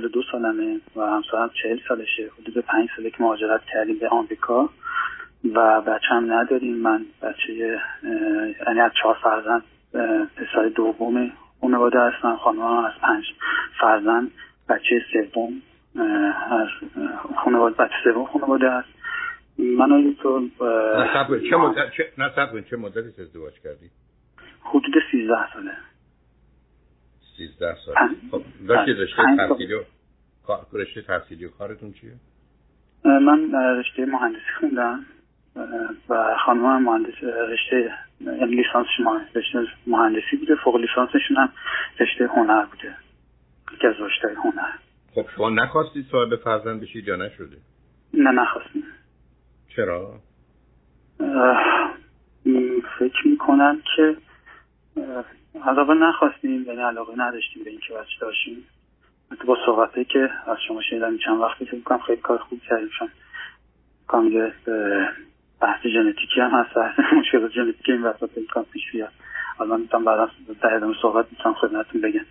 42 0.00 0.22
سالمه 0.32 0.80
و 0.96 1.00
همسرم 1.00 1.50
40 1.62 1.78
سالشه. 1.88 2.30
حدود 2.40 2.64
5 2.64 2.88
ساله 2.96 3.10
که 3.10 3.22
مهاجرت 3.22 3.60
کردیم 3.72 3.98
به 3.98 4.08
آمریکا. 4.08 4.70
و 5.54 5.80
بچه 5.80 6.08
هم 6.08 6.32
نداریم. 6.32 6.76
من 6.76 7.06
بچه 7.22 7.52
یعنی 8.66 8.80
از 8.80 8.92
چهار 9.02 9.16
فرزند 9.22 9.62
پسر 10.36 10.68
دوم 10.74 11.32
خانواده 11.60 12.00
هستم. 12.00 12.36
خانم 12.36 12.62
از 12.62 12.92
پنج 13.02 13.24
فرزند. 13.80 14.30
بچه 14.68 15.02
سوم 15.12 15.62
از 16.50 16.68
خانواده 17.44 17.76
بچه 17.76 17.94
سوم 18.04 18.24
خانواده 18.26 18.70
است 18.70 18.88
من 19.58 19.92
آیا 19.92 20.12
تو 20.22 20.48
چه 21.50 21.56
مدت 21.56 22.68
چه 22.70 22.76
مدتی 22.76 23.22
ازدواج 23.22 23.52
کردی؟ 23.64 23.90
حدود 24.60 24.94
13 25.12 25.52
ساله. 25.52 25.72
13 27.38 27.76
سال. 27.86 27.94
خب 28.30 28.42
داشتی 28.68 28.92
رشته 28.92 29.22
تحصیلی 29.36 29.74
و 29.74 29.82
رشته 30.72 31.02
تحصیلی 31.02 31.44
و 31.44 31.50
کارتون 31.50 31.92
چیه؟ 31.92 32.12
من 33.04 33.52
رشته 33.52 34.06
مهندسی 34.06 34.42
خوندم. 34.60 35.04
و 36.08 36.36
خانم 36.46 36.64
هم 36.64 36.82
مهندس 36.82 37.22
رشته 37.22 37.92
یعنی 38.20 38.54
لیسانسش 38.54 38.90
رشته 39.34 39.58
مهندسی 39.86 40.36
بوده. 40.36 40.54
فوق 40.64 40.76
لیسانسشون 40.76 41.36
هم 41.36 41.52
رشته 42.00 42.26
هنر 42.26 42.64
بوده. 42.64 42.94
یکی 43.74 43.86
از 43.86 43.94
رشته 43.98 44.28
هنر. 44.44 44.72
خب 45.14 45.26
شما 45.36 45.50
نخواستید 45.50 46.06
صاحب 46.10 46.36
فرزند 46.36 46.80
بشید 46.80 47.08
یا 47.08 47.16
نشده؟ 47.16 47.56
نه 48.14 48.30
نخواستیم. 48.30 48.84
چرا؟ 49.76 50.20
فکر 52.98 53.28
می‌کنم 53.28 53.82
که 53.96 54.16
علاقه 55.66 55.94
نخواستیم 55.94 56.64
یعنی 56.66 56.80
علاقه 56.80 57.12
نداشتیم 57.16 57.64
به 57.64 57.70
اینکه 57.70 57.94
بچه 57.94 58.20
داشتیم 58.20 58.64
با 59.46 59.56
صحبته 59.66 60.04
که 60.04 60.30
از 60.46 60.56
شما 60.68 60.82
شنیدم 60.90 61.18
چند 61.18 61.40
وقتی 61.40 61.64
فکر 61.64 61.74
می‌کنم 61.74 61.98
خیلی 61.98 62.20
کار 62.20 62.38
خوب 62.38 62.60
کردیم. 62.68 62.88
چون 62.98 63.08
کامل 64.06 64.50
بحث 65.60 65.86
ژنتیکی 65.86 66.40
هم 66.40 66.50
هست. 66.50 66.98
مشکلات 67.14 67.52
ژنتیکی 67.52 67.92
این 67.92 68.12
فکر 68.12 68.44
کنم 68.54 68.64
پیش 68.72 68.82
بیاد. 68.92 69.12
حالا 69.58 69.76
می‌تونم 69.76 70.04
بعدا 70.04 70.30
در 70.62 70.74
ادامه 70.74 70.94
صحبت 71.02 71.26
می‌تونم 71.30 71.54
خدمتتون 71.54 72.00
بگم. 72.00 72.24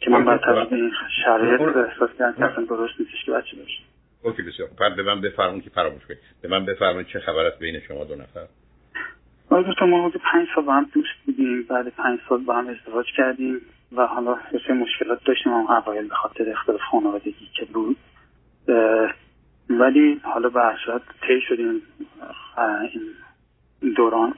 که 0.00 0.10
من 0.10 0.24
بعد 0.24 0.40
طبق 0.40 0.72
این 0.72 0.92
شرایط 1.24 1.76
احساس 1.76 2.10
کردم 2.18 2.32
که 2.38 2.44
اصلا 2.44 2.64
درست 2.64 3.00
نیستش 3.00 3.24
که 3.26 3.32
بچه 3.32 3.56
داشت 3.56 3.82
اوکی 4.22 4.42
بسیار. 4.42 4.68
به 4.96 5.02
من 5.02 5.20
بفرمون 5.20 5.60
که 5.60 5.70
فراموش 5.70 6.06
کنید. 6.06 6.20
به 6.42 6.48
من 6.48 6.64
بفرمون 6.64 7.04
چه 7.04 7.20
خبر 7.20 7.46
است 7.46 7.58
بین 7.58 7.80
شما 7.80 8.04
دو 8.04 8.14
نفر؟ 8.14 8.46
آقای 9.50 9.74
تو 9.78 9.86
ما 9.86 10.08
حدود 10.08 10.22
پنج 10.32 10.48
سال 10.54 10.64
با 10.64 10.72
هم 10.72 10.90
دوست 10.92 11.14
بودیم 11.26 11.62
بعد 11.62 11.88
پنج 11.88 12.18
سال 12.28 12.38
با 12.38 12.54
هم 12.54 12.68
ازدواج 12.68 13.06
کردیم 13.16 13.60
و 13.92 14.06
حالا 14.06 14.38
سه 14.66 14.72
مشکلات 14.72 15.24
داشتیم 15.24 15.52
هم 15.52 15.66
اوایل 15.70 16.08
به 16.08 16.14
خاطر 16.14 16.50
اختلاف 16.50 16.80
خانوادگی 16.90 17.48
که 17.54 17.64
بود. 17.64 17.96
ولی 19.70 20.20
حالا 20.22 20.48
به 20.48 20.60
صورت 20.84 21.02
طی 21.26 21.40
شدیم 21.48 21.82
این 23.82 23.92
دوران. 23.92 24.34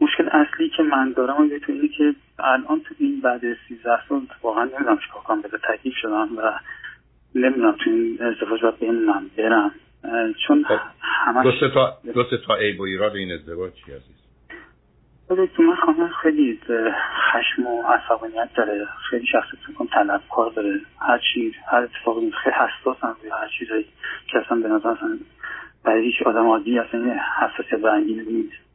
مشکل 0.00 0.28
اصلی 0.28 0.68
که 0.76 0.82
من 0.82 1.12
دارم 1.12 1.36
اون 1.36 1.58
تو 1.58 1.72
اینه 1.72 1.88
که 1.88 2.14
الان 2.38 2.80
تو 2.80 2.94
این 2.98 3.20
بعد 3.20 3.40
13 3.68 4.08
سال 4.08 4.20
واقعا 4.42 4.64
نمی‌دونم 4.64 4.98
چیکار 4.98 5.22
کنم 5.22 5.40
به 5.42 5.48
تکلیف 5.48 5.94
شدم 5.96 6.28
و 6.36 6.52
نمی‌دونم 7.34 7.72
تو 7.72 7.90
این 7.90 8.18
ازدواج 8.20 8.62
باید 8.62 8.78
بمونم 8.78 9.30
برم. 9.36 9.72
چون 10.46 10.64
خب، 10.64 10.78
همش 11.00 11.60
دو 11.60 11.68
تا 11.68 11.98
دو 12.14 12.24
تا 12.46 12.56
عیب 12.56 12.80
و 12.80 12.82
ایراد 12.82 13.16
این 13.16 13.32
ازدواج 13.32 13.72
چی 13.72 13.92
عزیز؟ 13.92 14.25
تو 15.28 15.62
من 15.62 15.74
خانم 15.74 16.08
خیلی 16.08 16.60
خشم 17.32 17.66
و 17.66 17.82
عصبانیت 17.82 18.48
داره. 18.54 18.88
خیلی 19.10 19.26
شخصیت 19.26 19.76
کن 19.78 19.86
طلبکار 19.86 20.50
داره. 20.50 20.80
هر 21.00 21.18
چی 21.18 21.54
هر 21.70 21.78
اتفاقی 21.78 22.30
خیلی 22.30 22.56
حساس 22.56 22.96
هم 23.00 23.16
هر 23.40 23.48
چیزایی 23.58 23.86
که 24.26 24.38
اصلا 24.38 24.60
به 24.60 24.68
نظر 24.68 24.88
اصلا 24.88 25.18
برای 25.84 26.04
هیچ 26.04 26.22
آدم 26.26 26.46
عادی 26.46 26.78
اصلا 26.78 27.16
حساسیت 27.40 27.80
برانگیز 27.80 28.28
نیست. 28.28 28.66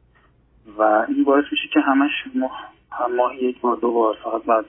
و 0.78 0.82
این 0.82 1.24
باعث 1.24 1.44
میشه 1.52 1.68
که 1.68 1.80
همش 1.80 2.10
ما 2.34 2.50
ماهی 3.16 3.38
یک 3.38 3.60
بار 3.60 3.76
دو 3.76 3.92
بار 3.92 4.16
فقط 4.24 4.42
بعد 4.42 4.64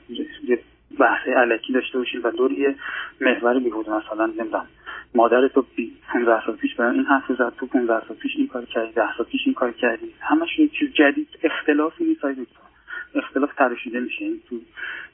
بحث 1.00 1.28
علکی 1.28 1.74
داشته 1.74 1.98
باشیم 1.98 2.22
و 2.24 2.32
دور 2.32 2.52
یه 2.52 2.76
محور 3.22 3.60
بیهوده 3.60 3.92
مثلا 3.92 4.26
نمی‌دونم 4.26 4.68
مادر 5.16 5.48
تو 5.48 5.66
15 6.14 6.46
سال 6.46 6.56
پیش 6.56 6.76
برای 6.76 6.96
این 6.96 7.06
حرف 7.06 7.32
زد 7.38 7.54
تو 7.58 7.66
15 7.66 8.08
سال 8.08 8.18
پیش 8.18 8.32
این 8.38 8.48
کار 8.48 8.66
کردی 8.66 8.92
10 8.92 9.02
سال 9.18 9.26
پیش 9.26 9.42
این 9.46 9.54
کار 9.54 9.72
کردی. 9.72 10.14
همش 10.20 10.60
یه 10.60 10.68
چیز 10.68 10.94
جدید 10.94 11.28
اختلافی 11.44 12.04
نیست 12.04 12.26
اختلاف 13.16 13.56
تراشیده 13.56 14.00
میشه. 14.00 14.26
تو 14.50 14.56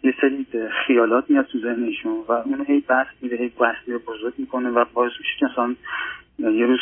یه 0.03 0.13
سری 0.21 0.45
خیالات 0.87 1.29
میاد 1.29 1.45
تو 1.45 1.59
ذهنشون 1.59 2.23
و 2.27 2.31
اون 2.31 2.65
هی 2.67 2.79
بحث 2.79 3.07
میده 3.21 3.35
هی 3.35 3.49
بحث 3.59 3.89
بزرگ 4.07 4.33
می‌کنه 4.37 4.69
و 4.69 4.85
باعث 4.93 5.11
میشه 5.19 5.31
که 5.39 5.45
مثلا 5.45 5.75
یه 6.51 6.65
روز 6.65 6.79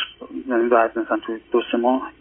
یعنی 0.48 0.68
بعد 0.68 0.98
مثلا 0.98 1.16
تو 1.16 1.38
دو 1.52 1.62
سه 1.72 1.78
ماه 1.78 2.12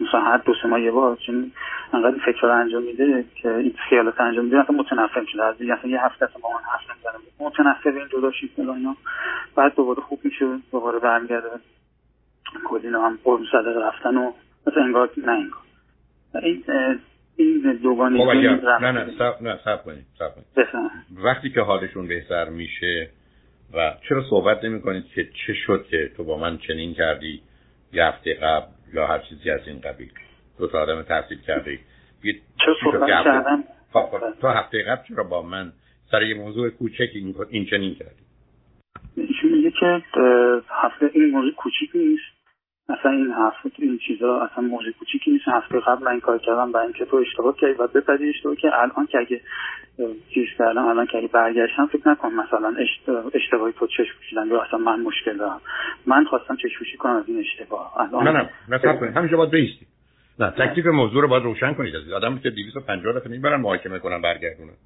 مثلا 0.00 0.20
هر 0.20 0.36
دو 0.36 0.54
سه 0.62 0.68
ماه 0.68 0.80
یه 0.80 0.90
بار 0.90 1.18
چون 1.26 1.52
انقدر 1.92 2.18
فکر 2.26 2.46
انجام 2.46 2.82
میده 2.82 3.24
که 3.42 3.54
این 3.54 3.74
خیالات 3.88 4.20
انجام 4.20 4.44
میده 4.44 4.56
مثلا 4.56 4.76
متنفر 4.76 5.20
میشه 5.20 5.42
از 5.42 5.54
مثلا 5.62 5.90
یه 5.90 6.04
هفته 6.04 6.28
با 6.42 6.48
من 6.48 6.64
حرف 6.72 6.90
نمی‌زنم 6.90 7.20
متنفر 7.38 7.90
این 7.90 8.08
جدا 8.08 8.32
شید 8.32 8.50
اینا. 8.56 8.96
بعد 9.56 9.74
دوباره 9.74 10.00
خوب 10.00 10.20
میشه. 10.24 10.46
دوباره 10.72 10.98
برمیگرده. 10.98 11.48
کلی 12.64 12.88
هم 12.88 13.18
قرم 13.24 13.44
زده 13.52 13.80
رفتن 13.80 14.16
و 14.16 14.32
مثلا 14.66 14.82
انگار 14.84 15.10
نه 15.16 15.32
انگار. 15.32 15.62
این 16.42 16.64
این 17.36 17.78
دوگانگی 17.82 18.24
خب 18.24 18.30
نه 18.30 18.92
نه 18.92 19.10
سب 19.18 19.42
نه 19.42 19.58
سب 19.64 19.84
کنید 19.84 20.06
سب 20.18 20.34
کنید. 20.34 20.46
وقتی 21.24 21.50
که 21.50 21.60
حالشون 21.60 22.08
بهتر 22.08 22.48
میشه 22.48 23.10
و 23.74 23.94
چرا 24.08 24.24
صحبت 24.30 24.64
نمی 24.64 24.80
کنید 24.80 25.04
که 25.14 25.28
چه 25.46 25.54
شد 25.54 25.86
که 25.90 26.10
تو 26.16 26.24
با 26.24 26.38
من 26.38 26.58
چنین 26.58 26.94
کردی؟ 26.94 27.42
یه 27.92 28.04
هفته 28.04 28.34
قبل 28.34 28.66
یا 28.96 29.06
هر 29.06 29.18
چیزی 29.18 29.50
از 29.50 29.60
این 29.66 29.80
قبیل. 29.80 30.10
دو 30.58 30.66
تا 30.66 30.82
آدم 30.82 31.02
تحصیل 31.02 31.38
کرده. 31.46 31.78
چه 32.56 32.72
صحبت 32.84 33.08
کردم 33.08 33.64
خب، 33.92 34.00
خب، 34.00 34.40
تا 34.40 34.52
هفته 34.52 34.82
قبل 34.82 35.02
چرا 35.08 35.24
با 35.24 35.42
من 35.42 35.72
سر 36.10 36.22
یه 36.22 36.34
موضوع 36.34 36.70
کوچک 36.70 37.10
این, 37.14 37.34
این 37.50 37.66
چنین 37.66 37.94
کردی؟ 37.94 38.22
ایشون 39.16 39.52
میگه 39.52 39.70
که 39.80 40.02
هفته 40.68 41.10
این 41.12 41.30
موضوع 41.30 41.52
کوچیک 41.52 41.90
نیست. 41.94 42.35
اصلا 42.88 43.10
این 43.10 43.32
هفته 43.32 43.70
این 43.78 43.98
چیزا 43.98 44.40
اصلا 44.40 44.64
موضوع 44.64 44.92
کوچیکی 44.92 45.30
نیست. 45.30 45.44
هفته 45.48 45.80
قبل 45.80 46.04
من 46.04 46.10
این 46.10 46.20
کار 46.20 46.38
کردم 46.38 46.72
برای 46.72 46.86
اینکه 46.86 47.04
تو 47.04 47.16
اشتباه 47.16 47.56
کردی 47.56 47.72
و 47.72 47.86
بپذیر 47.86 48.28
اشتباه 48.28 48.56
که 48.56 48.68
الان 48.74 49.06
که 49.06 49.18
اگه 49.18 49.40
چیز 50.34 50.46
کردم 50.58 50.86
الان 50.86 51.06
که 51.06 51.18
اگه 51.18 51.28
برگشتم 51.28 51.86
فکر 51.86 52.08
نکن 52.08 52.32
مثلا 52.32 52.74
اشتباهی 53.34 53.72
تو 53.72 53.86
چشم 53.86 54.16
پوشیدن 54.18 54.46
یا 54.46 54.62
اصلا 54.62 54.78
من 54.78 55.00
مشکل 55.00 55.36
دارم. 55.36 55.60
من 56.06 56.24
خواستم 56.24 56.56
چشم 56.56 56.78
پوشی 56.78 56.96
کنم 56.96 57.16
از 57.16 57.24
این 57.28 57.38
اشتباه. 57.38 58.00
الان 58.00 58.28
نه 58.28 58.32
نه 58.32 58.50
نه 58.68 58.78
کنید. 58.78 59.16
همینجا 59.16 59.36
باید 59.36 59.50
بیستی 59.50 59.86
نه 60.38 60.50
تکلیف 60.50 60.86
موضوع 60.86 61.22
رو 61.22 61.28
باید 61.28 61.42
روشن 61.42 61.74
کنید 61.74 61.96
از 61.96 62.12
آدم 62.12 62.38
که 62.38 62.50
250 62.50 63.12
دفعه 63.12 63.28
نمی‌برن 63.28 63.60
محاکمه 63.60 63.98
کنن 63.98 64.22
برگردونن. 64.22 64.76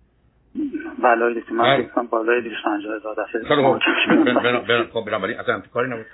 بله 1.03 1.43
من 1.53 1.77
فکر 1.77 1.89
کنم 1.89 2.07
بالای 2.07 2.43
250 2.43 2.97
هزار 2.97 3.15
دفعه. 3.15 4.85
خب 4.85 5.05
بنابراین 5.07 5.39
اصلا 5.39 5.63
کاری 5.75 5.91
نبود. 5.91 6.07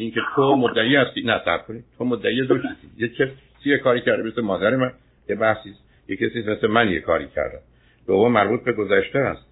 این 0.00 0.10
که 0.10 0.20
تو 0.36 0.56
مدعی 0.56 0.96
هستی. 0.96 1.22
نه 1.22 1.40
صبر 1.44 1.62
کنید. 1.68 1.84
تو 1.98 2.04
مدعی 2.04 2.46
دو 2.46 2.58
چیزی. 2.58 2.74
یه 2.98 3.08
کسی 3.08 3.32
یه 3.64 3.78
کاری 3.78 4.00
کرده 4.00 4.22
مثل 4.22 4.40
مادر 4.40 4.76
من. 4.76 4.92
یه 5.28 5.36
بحثی. 5.36 5.74
یه 6.08 6.16
کسی 6.16 6.42
مثل 6.42 6.66
من 6.66 6.88
یه 6.88 7.00
کاری 7.00 7.26
کرده. 7.36 7.58
دوم 8.06 8.32
مربوط 8.32 8.64
به 8.64 8.72
گذشته 8.72 9.18
است 9.18 9.46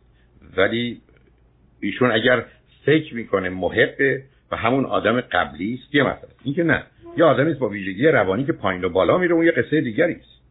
ولی 0.57 1.01
ایشون 1.81 2.11
اگر 2.11 2.45
فکر 2.85 3.15
می‌کنه 3.15 3.49
محبه 3.49 4.23
و 4.53 4.57
همون 4.57 4.85
آدم 4.85 5.21
قبلی 5.21 5.81
است 5.83 5.95
یه 5.95 6.03
مثلا 6.03 6.29
این 6.45 6.55
که 6.55 6.63
نه. 6.63 6.83
یه 7.17 7.25
آدمی 7.25 7.55
با 7.55 7.69
ویژگی 7.69 8.09
روانی 8.09 8.45
که 8.45 8.53
پایین 8.53 8.85
و 8.85 8.89
بالا 8.89 9.19
میره 9.19 9.35
اون 9.35 9.47
یه 9.47 9.53
قصه 9.53 9.81
دیگری 9.81 10.13
است. 10.13 10.43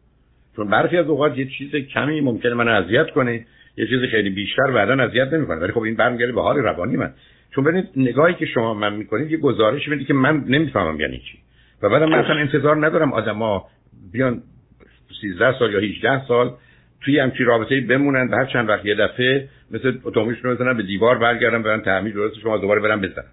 چون 0.56 0.68
برخی 0.68 0.96
از 0.96 1.06
اوقات 1.06 1.38
یه 1.38 1.46
چیز 1.58 1.74
کمی 1.74 2.20
ممکنه 2.20 2.54
من 2.54 2.68
اذیت 2.68 3.10
کنه 3.10 3.46
یه 3.76 3.86
چیز 3.86 4.02
خیلی 4.10 4.30
بیشتر 4.30 4.70
بعدا 4.70 5.04
اذیت 5.04 5.32
نمی‌کنه. 5.32 5.56
ولی 5.56 5.72
خب 5.72 5.80
این 5.80 5.94
برمیگرده 5.94 6.32
به 6.32 6.42
حال 6.42 6.56
روانی 6.56 6.96
من. 6.96 7.14
چون 7.54 7.64
ببینید 7.64 7.88
نگاهی 7.96 8.34
که 8.34 8.46
شما 8.46 8.74
من 8.74 8.92
می‌کنید 8.96 9.30
یه 9.30 9.38
گزارش 9.38 9.88
می‌دید 9.88 10.06
که 10.06 10.14
من 10.14 10.44
نمی‌فهمم 10.48 11.00
یعنی 11.00 11.18
چی. 11.18 11.38
و 11.82 11.88
بعدم 11.88 12.08
من 12.08 12.18
اصلا 12.18 12.36
انتظار 12.36 12.86
ندارم 12.86 13.12
آدما 13.12 13.66
بیان 14.12 14.42
13 15.20 15.58
سال 15.58 15.72
یا 15.72 15.78
18 15.78 16.26
سال 16.26 16.54
توی 17.00 17.18
همچین 17.18 17.46
رابطه 17.46 17.80
بمونن 17.80 18.34
هر 18.34 18.44
چند 18.44 18.68
وقت 18.68 18.84
یه 18.84 18.94
دفعه 18.94 19.48
مثل 19.70 19.98
اتومبیلشون 20.04 20.50
رو 20.50 20.56
بزنن 20.56 20.76
به 20.76 20.82
دیوار 20.82 21.18
برگردن 21.18 21.62
برن 21.62 21.80
تعمیر 21.80 22.14
درست 22.14 22.38
شما 22.38 22.58
دوباره 22.58 22.80
برن 22.80 23.00
بزنن. 23.00 23.24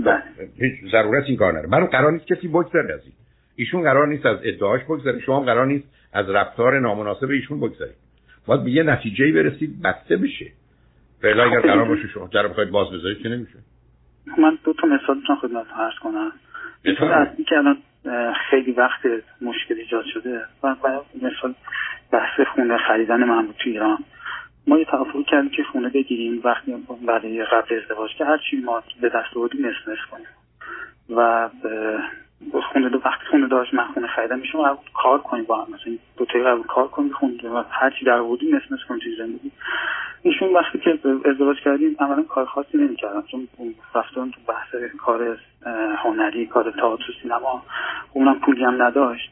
بله. 0.00 0.22
هیچ 0.60 0.92
ضرورت 0.92 1.24
این 1.26 1.36
کار 1.36 1.52
نداره. 1.52 1.68
من 1.68 1.86
قرار 1.86 2.12
نیست 2.12 2.26
کسی 2.26 2.48
بگذره 2.48 2.94
از 2.94 3.00
این. 3.04 3.12
ایشون 3.56 3.82
قرار 3.82 4.08
نیست 4.08 4.26
از 4.26 4.38
ادعاش 4.42 4.80
بگذره 4.84 5.20
شما 5.20 5.40
قرار 5.40 5.66
نیست 5.66 5.84
از 6.12 6.30
رفتار 6.30 6.80
نامناسب 6.80 7.30
ایشون 7.30 7.60
بگذرید. 7.60 7.96
باید 8.46 8.64
به 8.64 8.70
یه 8.70 8.82
نتیجه‌ای 8.82 9.32
برسید 9.32 9.82
بسته 9.82 10.16
بشه. 10.16 10.46
فعلا 11.22 11.44
اگر 11.44 11.60
قرار 11.60 11.84
باشه 11.84 12.08
شما 12.08 12.26
در 12.26 12.48
بخواید 12.48 12.70
باز 12.70 12.90
بذارید 12.92 13.18
که 13.18 13.28
نمیشه. 13.28 13.58
من 14.38 14.58
دو 14.64 14.72
تا 14.72 14.86
مثال 14.86 15.16
می‌تونم 15.16 15.38
خدمت 15.38 15.66
عرض 15.76 15.98
کنم. 16.00 16.32
مثال 16.84 17.12
اصلی 17.12 17.44
که 17.44 17.56
الان 17.56 17.76
خیلی 18.50 18.72
وقت 18.72 19.00
مشکل 19.40 19.74
ایجاد 19.74 20.04
شده. 20.14 20.40
و 20.62 20.76
مثال 21.22 21.54
بحث 22.12 22.40
خونه 22.54 22.78
خریدن 22.78 23.24
من 23.24 23.46
تو 23.46 23.70
ایران. 23.70 23.98
ما 24.66 24.78
یه 24.78 24.84
توافقی 24.84 25.24
کردیم 25.24 25.50
که 25.50 25.62
خونه 25.62 25.88
بگیریم 25.88 26.40
وقتی 26.44 26.74
برای 27.06 27.44
قبل 27.44 27.80
ازدواج 27.82 28.10
که 28.18 28.24
هر 28.24 28.38
چی 28.50 28.56
ما 28.56 28.82
به 29.00 29.08
دست 29.08 29.36
آوردیم 29.36 29.66
نصف 29.66 30.10
کنیم. 30.10 30.26
و 31.16 31.48
خونه 32.72 32.88
دو 32.88 33.00
وقتی 33.04 33.24
خونه 33.30 33.48
داشت 33.48 33.74
من 33.74 33.84
خونه 33.84 34.06
خریدم 34.06 34.38
میشم 34.38 34.62
قبول 34.62 34.84
کار 34.94 35.18
کنیم 35.18 35.44
با 35.44 35.64
هم. 35.64 35.74
مثلا 35.74 35.94
دو 36.16 36.24
تایی 36.24 36.44
قبول 36.44 36.62
کار 36.62 36.88
کنیم 36.88 37.12
خونه 37.12 37.48
و 37.48 37.62
هر 37.70 37.90
چی 37.90 38.04
در 38.04 38.18
آوردیم 38.18 38.56
نصف 38.56 38.72
نصف 38.72 38.82
کنیم 38.88 39.00
توی 39.00 39.16
زندگی. 39.16 39.50
ایشون 40.22 40.52
وقتی 40.54 40.78
که 40.78 40.98
ازدواج 41.24 41.56
کردیم 41.64 41.96
اولا 42.00 42.22
کار 42.22 42.44
خاصی 42.44 42.78
نمی‌کردم 42.78 43.24
چون 43.30 43.48
رفتن 43.94 44.30
تو 44.30 44.40
بحث 44.48 44.74
کار 44.98 45.38
هنری 45.96 46.46
کار 46.46 46.70
تئاتر 46.70 47.04
سینما 47.22 47.62
اونم 48.12 48.40
پولی 48.40 48.64
هم 48.64 48.82
نداشت. 48.82 49.30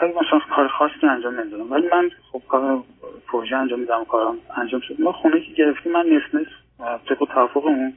خیلی 0.00 0.12
مثلا 0.12 0.38
کار 0.56 0.68
خاصی 0.68 1.06
انجام 1.06 1.40
نمی‌دادم. 1.40 1.72
ولی 1.72 1.88
من 1.92 2.10
خب 2.32 2.42
کار 2.48 2.82
پروژه 3.28 3.56
انجام 3.56 3.80
میدم 3.80 4.04
کارم 4.04 4.36
انجام 4.56 4.80
شد. 4.80 5.00
ما 5.00 5.12
خونه 5.12 5.40
که 5.40 5.52
گرفتیم 5.52 5.92
من 5.92 6.06
نصف 6.06 6.34
نصف 6.34 6.52
طبق 7.08 7.28
توافق 7.34 7.66
اون 7.66 7.92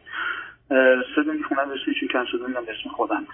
سه 1.15 1.23
خونه 1.47 1.65
به 1.65 1.71
ایشون 1.87 2.07
کم 2.07 2.25
شده 2.25 2.43
اسم 2.45 2.89
خودم. 2.89 3.27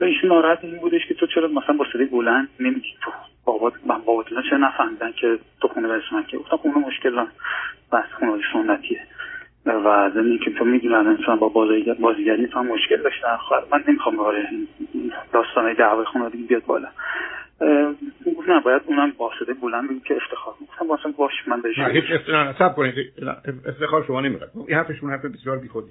ایشون 0.00 0.30
ناراحت 0.30 0.64
این 0.64 0.78
بودش 0.78 1.06
که 1.08 1.14
تو 1.14 1.26
چرا 1.26 1.48
مثلا 1.48 1.76
با 1.76 1.86
صدای 1.92 2.06
بلند 2.06 2.48
نمیگی؟ 2.60 2.88
تو 3.02 3.10
بابات 3.44 3.72
من 3.86 3.98
بابات 3.98 4.26
اینا 4.28 4.42
چرا 4.50 4.58
نفهمیدن 4.58 5.12
که 5.12 5.38
تو 5.60 5.68
خونه 5.68 5.88
اسم 5.88 6.22
که 6.22 6.38
گفتم 6.38 6.56
خونه 6.56 6.78
مشکل 6.78 7.24
بس 7.92 8.04
خونه 8.18 8.42
سنتیه. 8.52 9.00
و 9.66 10.10
زمین 10.14 10.38
که 10.38 10.50
تو 10.50 10.64
می‌دونن 10.64 11.06
انسان 11.06 11.38
با 11.38 11.48
بازیگری 12.00 12.46
هم 12.54 12.66
مشکل 12.66 13.02
داشتن 13.02 13.38
من 13.72 13.84
نمی‌خوام 13.88 14.16
به 14.16 14.22
داستانه 15.32 15.74
دعوای 15.74 16.04
خانوادگی 16.04 16.42
بیاد 16.42 16.64
بالا. 16.66 16.88
گفت 18.36 18.48
نه 18.48 18.60
باید 18.60 18.82
اونم 18.86 19.12
با 19.18 19.30
صدای 19.40 19.54
بلند 19.54 19.90
بگید 19.90 20.04
که 20.04 20.16
افتخار 20.16 20.54
گفتم 20.60 20.88
واسه 20.88 21.08
باش 21.18 21.32
من 21.46 21.60
بهش 21.60 21.78
نه 21.78 21.88
هیچ 21.88 22.04
افتخار 22.14 22.72
کنید. 22.72 22.94
افتخار 23.66 24.04
شما 24.06 24.20
نمی‌خواد. 24.20 24.50
این 24.68 24.76
حرفشون 24.76 25.10
حرف 25.10 25.24
بسیار 25.24 25.58
بیخودی. 25.58 25.90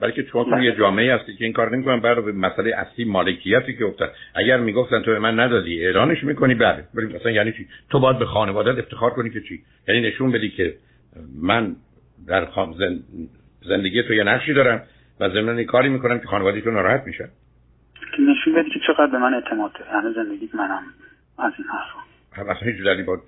بلکه 0.00 0.22
چون 0.22 0.50
تو 0.50 0.58
یه 0.62 0.76
جامعه 0.76 1.14
هستی 1.14 1.36
که 1.36 1.44
این 1.44 1.52
کار 1.52 1.76
نمی‌کنن. 1.76 2.00
به 2.00 2.32
مسئله 2.32 2.74
اصلی 2.76 3.04
مالکیتی 3.04 3.76
که 3.76 3.84
افتاد. 3.84 4.12
اگر 4.34 4.56
می‌گفتن 4.56 5.02
تو 5.02 5.10
من 5.10 5.40
ندادی 5.40 5.86
اعلانش 5.86 6.24
می‌کنی 6.24 6.54
بله. 6.54 6.84
ولی 6.94 7.06
مثلا 7.06 7.30
یعنی 7.30 7.52
چی؟ 7.52 7.68
تو 7.90 8.00
باید 8.00 8.18
به 8.18 8.26
خانواده 8.26 8.70
افتخار 8.70 9.10
کنی 9.10 9.30
که 9.30 9.40
چی؟ 9.40 9.62
یعنی 9.88 10.00
نشون 10.00 10.32
بدی 10.32 10.50
که 10.50 10.74
من 11.42 11.76
در 12.26 12.48
زندگی 13.62 14.02
تو 14.02 14.14
یه 14.14 14.24
نقشی 14.24 14.54
دارم 14.54 14.82
و 15.20 15.28
ضمن 15.28 15.64
کاری 15.64 15.88
می‌کنم 15.88 16.18
که 16.18 16.26
خانواده 16.26 16.60
تو 16.60 16.70
ناراحت 16.70 17.02
میشه 17.06 17.28
نشون 18.18 18.54
بدی 18.54 18.70
که 18.70 18.80
چقدر 18.86 19.06
به 19.06 19.18
من 19.18 19.34
اعتماد 19.34 19.72
داره. 19.72 19.90
همه 19.90 20.12
زندگیت 20.12 20.54
منم 20.54 20.82
از 21.38 21.52
این 21.58 21.66
حرفا. 21.68 22.05
هم 22.36 22.48
اصلا 22.48 22.72
هیچ 22.72 22.84
دلیلی 22.84 23.02
با 23.02 23.18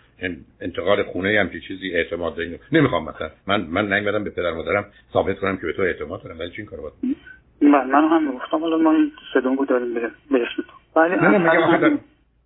انتقال 0.61 1.03
خونه 1.03 1.41
هم 1.41 1.49
که 1.49 1.61
چیزی 1.61 1.91
اعتماد 1.91 2.37
دارین. 2.37 2.59
نمی‌خوام 2.73 3.05
مثلا. 3.09 3.31
من 3.47 3.61
من 3.61 3.89
نمیدم 3.89 4.25
به 4.25 4.31
پدر 4.31 4.53
مادرم 4.53 4.87
ثابت 5.13 5.39
کنم 5.39 5.57
که 5.57 5.67
به 5.67 5.73
تو 5.73 5.83
اعتماد 5.83 6.23
دارم. 6.23 6.39
ولی 6.39 6.51
چی 6.51 6.65
کارو 6.65 6.83
باید 6.83 7.17
من 7.61 7.91
من 7.91 8.09
هم 8.09 8.33
گفتم 8.33 8.59
حالا 8.59 8.79
ما 8.79 8.93
این 8.93 9.13
سدونگو 9.35 9.65
داریم 9.65 9.95
به 9.95 10.01
اسم 10.31 10.63
تو 10.63 11.01
ولی 11.01 11.17
نه 11.17 11.39
نه 11.39 11.99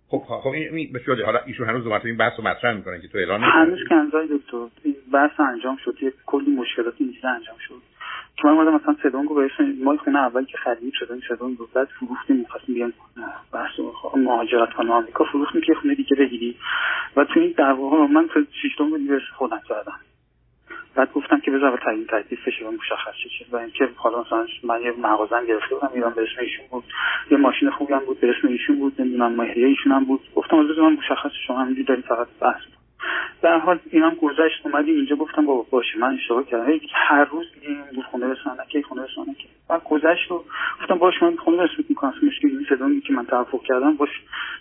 خب 0.07 0.23
خب 0.27 0.49
این 0.49 0.93
به 0.93 0.99
شده 0.99 1.25
حالا 1.25 1.39
ایشون 1.45 1.69
هنوز 1.69 1.83
دوباره 1.83 2.05
این 2.05 2.17
بحث 2.17 2.33
رو 2.37 2.43
مطرح 2.47 2.73
می‌کنن 2.75 3.01
که 3.01 3.07
تو 3.07 3.17
اعلان 3.17 3.41
هنوز 3.43 3.79
کنزای 3.89 4.27
دکتر 4.27 4.67
این 4.83 4.95
بحث 5.13 5.39
انجام 5.39 5.77
شد 5.85 5.97
یه 6.01 6.13
کلی 6.25 6.51
مشکلاتی 6.51 7.03
اینجا 7.03 7.29
انجام 7.29 7.55
شد. 7.67 7.92
که 8.37 8.47
من 8.47 8.53
اومدم 8.53 8.75
مثلا 8.75 8.95
سدونگو 9.03 9.33
بهش 9.33 9.51
ما 9.83 9.97
خونه 9.97 10.19
اول 10.19 10.45
که 10.45 10.57
خرید 10.57 10.93
شد 10.93 11.11
این 11.11 11.21
سدونگو 11.29 11.67
بعد 11.73 11.87
فروختیم 11.87 12.35
می‌خواستیم 12.35 12.75
بیان 12.75 12.93
بحث 13.53 13.79
مهاجرت 14.15 14.73
کنم 14.73 14.91
آمریکا 14.91 15.23
فروختیم 15.23 15.61
که 15.61 15.73
خونه 15.73 15.95
دیگه 15.95 16.15
بگیری. 16.15 16.55
و 17.15 17.25
تو 17.25 17.39
این 17.39 17.53
دعوا 17.57 18.07
من 18.07 18.27
تو 18.27 18.43
شیشتون 18.61 18.89
بود 18.89 19.21
خودم 19.37 19.61
کردم 19.69 19.99
بعد 20.95 21.13
گفتم 21.13 21.39
که 21.39 21.51
بذار 21.51 21.77
تعیین 21.85 22.05
تکلیفش 22.05 22.61
و 22.61 22.71
مشخص 22.71 23.13
شه. 23.39 23.45
و 23.51 23.57
اینکه 23.57 23.89
حالا 23.95 24.21
مثلا 24.21 24.45
من 24.63 24.81
یه 24.81 24.93
مغازه 25.01 25.45
گرفته 25.47 25.75
بودم 25.75 25.89
ایران 25.93 26.13
به 26.13 26.21
اسم 26.21 26.41
ایشون 26.41 26.65
بود. 26.71 26.83
یه 27.31 27.37
ماشین 27.37 27.69
خوبی 27.69 27.93
هم 27.93 28.05
بود 28.05 28.19
به 28.19 28.29
اسم 28.29 28.47
ایشون 28.47 28.79
بود. 28.79 29.01
نمی‌دونم 29.01 29.31
مهریه 29.31 29.67
ایشون 29.67 29.91
هم 29.91 30.05
بود. 30.05 30.21
گفتم 30.35 30.57
از 30.57 30.65
من 30.77 30.93
مشخص 30.93 31.31
شما 31.47 31.59
همینجوری 31.59 31.83
دارید 31.83 32.05
فقط 32.05 32.27
بحث 32.41 32.61
در 33.43 33.59
حال 33.59 33.79
اینم 33.91 34.15
گذشت 34.15 34.65
اومدیم 34.65 34.95
اینجا 34.95 35.15
گفتم 35.15 35.45
بابا 35.45 35.65
باشه 35.69 35.99
من 35.99 36.13
اشتباه 36.13 36.45
کردم. 36.45 36.79
هر 36.93 37.25
روز 37.25 37.45
این 37.61 37.77
بود 37.95 38.05
خونه 38.05 38.27
رسانه 38.27 38.57
که 38.69 38.81
خونه 38.81 39.03
رسانه 39.03 39.33
که 39.33 39.45
بعد 39.69 39.83
گذشت 39.83 40.31
و 40.31 40.43
گفتم 40.81 40.95
باشه 40.95 41.25
من 41.25 41.35
خونه 41.35 41.63
رسانه 41.63 41.85
می‌کنم 41.89 42.13
مشکل 42.23 42.47
این 42.47 42.65
صدایی 42.69 43.01
که 43.01 43.13
من 43.13 43.25
توافق 43.25 43.63
کردم. 43.63 43.93
باش 43.93 44.09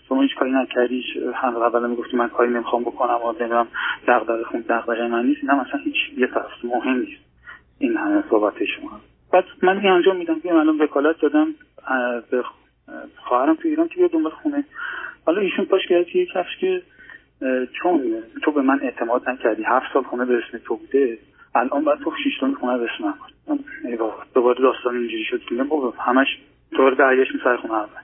شما 0.09 0.23
هیچ 0.23 0.35
کاری 0.35 0.53
نکردی 0.53 1.05
هم 1.35 1.57
اول 1.57 1.91
می‌گفتی 1.91 2.17
من 2.17 2.29
کاری 2.29 2.51
نمی‌خوام 2.51 2.83
بکنم 2.83 3.15
و 3.25 3.33
نمی‌دونم 3.41 3.67
دغدغه 4.09 4.45
خون 4.45 4.61
دغدغه 4.61 5.07
من 5.07 5.27
نیست. 5.27 5.41
اینا 5.43 5.55
مثلا 5.55 5.81
هیچ 5.85 5.97
یه 6.17 6.27
طرف 6.27 6.65
مهم 6.65 6.99
نیست. 6.99 7.23
این 7.79 7.97
همه 7.97 8.25
صحبت 8.31 8.65
شما. 8.65 9.01
بعد 9.33 9.45
من 9.63 9.77
دیگه 9.77 9.91
انجام 9.91 10.17
میدم. 10.17 10.39
بیام 10.39 10.57
الان 10.57 10.79
وکالت 10.79 11.21
دادم 11.21 11.55
به 12.31 12.45
خواهرم 13.17 13.55
تو 13.55 13.69
ایران 13.69 13.89
که 13.89 13.95
بیا 13.95 14.07
دنبال 14.07 14.33
خونه. 14.33 14.65
حالا 15.27 15.41
ایشون 15.41 15.65
پاش 15.65 15.87
گرفت 15.89 16.17
یه 16.17 16.27
کفش 16.27 16.57
که 16.61 16.83
چون 17.83 18.23
تو 18.43 18.53
به 18.53 18.63
من 18.63 18.81
اعتماد 18.83 19.29
نکردی 19.29 19.63
هفت 19.63 19.87
سال 19.93 20.03
خونه 20.03 20.25
به 20.25 20.35
اسم 20.35 20.59
تو 20.59 20.77
بوده 20.77 21.19
الان 21.55 21.85
باید 21.85 21.99
تو 21.99 22.13
شیش 22.25 22.39
تا 22.41 22.53
خونه 22.61 22.79
به 22.79 22.85
اسم 22.85 23.05
من 23.05 23.59
دوباره 24.35 24.63
داستان 24.63 24.97
اینجوری 24.97 25.25
شد 25.25 25.41
که 25.49 25.55
بابا 25.55 25.91
همش 25.91 26.27
دوباره 26.71 26.95
درگشت 26.95 27.33
سر 27.45 27.57
خونه 27.57 27.75
اول. 27.75 28.03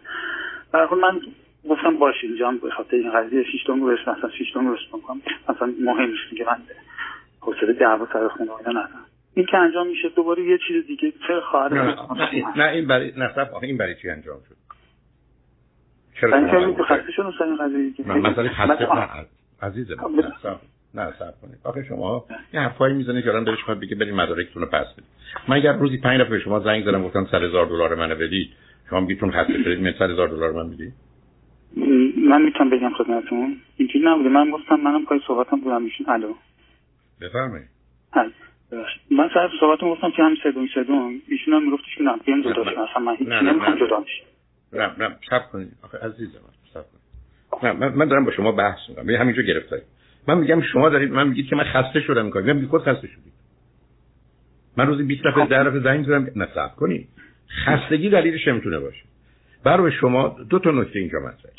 در 0.72 0.94
من 0.94 1.20
گفتم 1.68 1.96
باشه 1.96 2.26
اینجا 2.26 2.48
هم 2.48 2.58
به 2.58 2.70
خاطر 2.70 2.96
این 2.96 3.12
قضیه 3.12 3.44
شیش 3.44 3.64
تا 3.66 3.74
رو 3.74 3.86
اسم 3.86 4.10
مثلا 4.10 4.30
شیش 4.30 4.52
تا 4.52 4.60
رو 4.60 4.72
اسم 4.72 5.00
کنم. 5.06 5.20
مثلا 5.48 5.74
مهم 5.80 6.10
نیست 6.10 6.36
که 6.38 6.44
من 6.44 6.58
حوصله 7.40 7.72
دعوا 7.72 8.06
سر 8.12 8.28
خونه 8.28 8.50
اینا 8.58 8.70
ندارم. 8.70 9.04
این 9.34 9.46
که 9.46 9.56
انجام 9.56 9.86
میشه 9.86 10.08
دوباره 10.08 10.42
یه 10.42 10.58
چیز 10.68 10.86
دیگه 10.86 11.12
چه 11.26 11.40
خواهر 11.40 11.74
نه, 12.56 12.68
این 12.68 12.86
برای 12.86 13.12
نه 13.16 13.30
این 13.62 13.76
برای 13.76 13.94
چی 14.02 14.10
انجام 14.10 14.38
شد؟ 14.48 14.67
چرا 16.20 16.36
اینکه 16.66 16.82
خسته 16.82 17.12
شدم 17.12 17.32
سر 17.38 17.44
این 17.44 17.56
قضیه 17.56 18.16
مسئله 18.16 18.48
خسته 18.48 18.94
نه 18.94 19.08
عزیز 19.62 19.90
من 19.90 20.54
نه 20.94 21.12
صبر 21.18 21.32
کنید. 21.42 21.58
آخه 21.64 21.84
شما 21.84 22.24
یه 22.54 22.60
حرفایی 22.60 22.94
می‌زنید 22.94 23.24
که 23.24 23.30
آدم 23.30 23.44
دلش 23.44 23.58
می‌خواد 23.58 23.80
بگه 23.80 23.96
برید 23.96 24.14
مدارکتون 24.14 24.62
رو 24.62 24.68
پس 24.68 24.92
بدید. 24.92 25.04
من 25.48 25.56
اگر 25.56 25.72
روزی 25.72 25.98
5 25.98 26.20
دفعه 26.20 26.38
شما 26.38 26.60
زنگ 26.60 26.84
زدم 26.84 27.02
گفتم 27.02 27.26
100 27.30 27.42
هزار 27.42 27.66
دلار 27.66 27.94
منو 27.94 28.14
بدید 28.14 28.50
شما 28.90 29.00
میگید 29.00 29.30
خسته 29.30 29.62
شدید 29.62 29.80
من 29.80 29.94
100 29.98 30.10
هزار 30.10 30.28
دلار 30.28 30.52
من 30.52 30.66
می‌دید؟ 30.66 30.92
من 32.28 32.42
می‌تونم 32.42 32.70
بگم 32.70 32.90
خدمتتون. 32.90 33.56
اینجوری 33.76 34.04
نبوده. 34.04 34.28
من 34.28 34.50
گفتم 34.50 34.74
منم 34.74 35.04
پای 35.04 35.20
صحبتم 35.26 35.60
بودم 35.60 35.82
میشین 35.82 36.10
الو. 36.10 36.34
بفرمایید. 37.20 37.68
من 39.10 39.30
سر 39.34 39.50
صحبتم 39.60 39.90
گفتم 39.90 40.10
که 40.10 40.22
هم 40.22 40.34
سدون 40.42 40.68
سدون 40.74 41.20
ایشون 41.28 41.54
هم 41.54 41.64
میگفتش 41.64 41.96
که 41.98 42.04
نه 42.04 42.16
بیام 42.24 42.42
جدا 42.42 42.64
شم 42.64 42.80
اصلا 42.80 43.02
من 43.02 43.16
هیچ 43.16 43.28
نمی‌خوام 43.28 43.76
جدا 43.76 44.00
بشم 44.00 44.24
نه 44.72 44.90
نه 44.98 45.16
صبر 45.30 45.46
کنید. 45.52 45.72
آخه 45.82 45.98
عزیزم 45.98 46.38
صبر 46.74 46.82
کنید. 46.82 47.80
نه 47.80 47.88
من, 47.88 48.08
دارم 48.08 48.24
با 48.24 48.32
شما 48.32 48.52
بحث 48.52 48.78
می‌کنم. 48.88 49.10
یه 49.10 49.18
همینجا 49.18 49.42
گرفتاری. 49.42 49.82
من 50.28 50.38
میگم 50.38 50.62
شما 50.62 50.88
دارید 50.88 51.12
من 51.12 51.28
میگید 51.28 51.46
که 51.46 51.56
من 51.56 51.64
خسته 51.64 52.00
شدم 52.00 52.24
می‌کنم 52.24 52.56
میگم 52.56 52.68
خود 52.68 52.82
خسته 52.82 53.06
شدید. 53.06 53.32
من 54.76 54.86
روزی 54.86 55.02
20 55.02 55.22
دفعه 55.24 55.46
در 55.46 55.64
دفعه 55.64 55.80
زنگ 55.80 56.06
زدم. 56.06 56.30
نه 56.36 56.48
صبر 56.54 56.74
کنید. 56.74 57.08
خستگی 57.64 58.10
دلیلش 58.10 58.48
نمی‌تونه 58.48 58.78
باشه. 58.78 59.02
برای 59.64 59.92
شما 59.92 60.36
دو 60.50 60.58
تا 60.58 60.70
نکته 60.70 60.98
اینجا 60.98 61.18
مطرحه. 61.18 61.52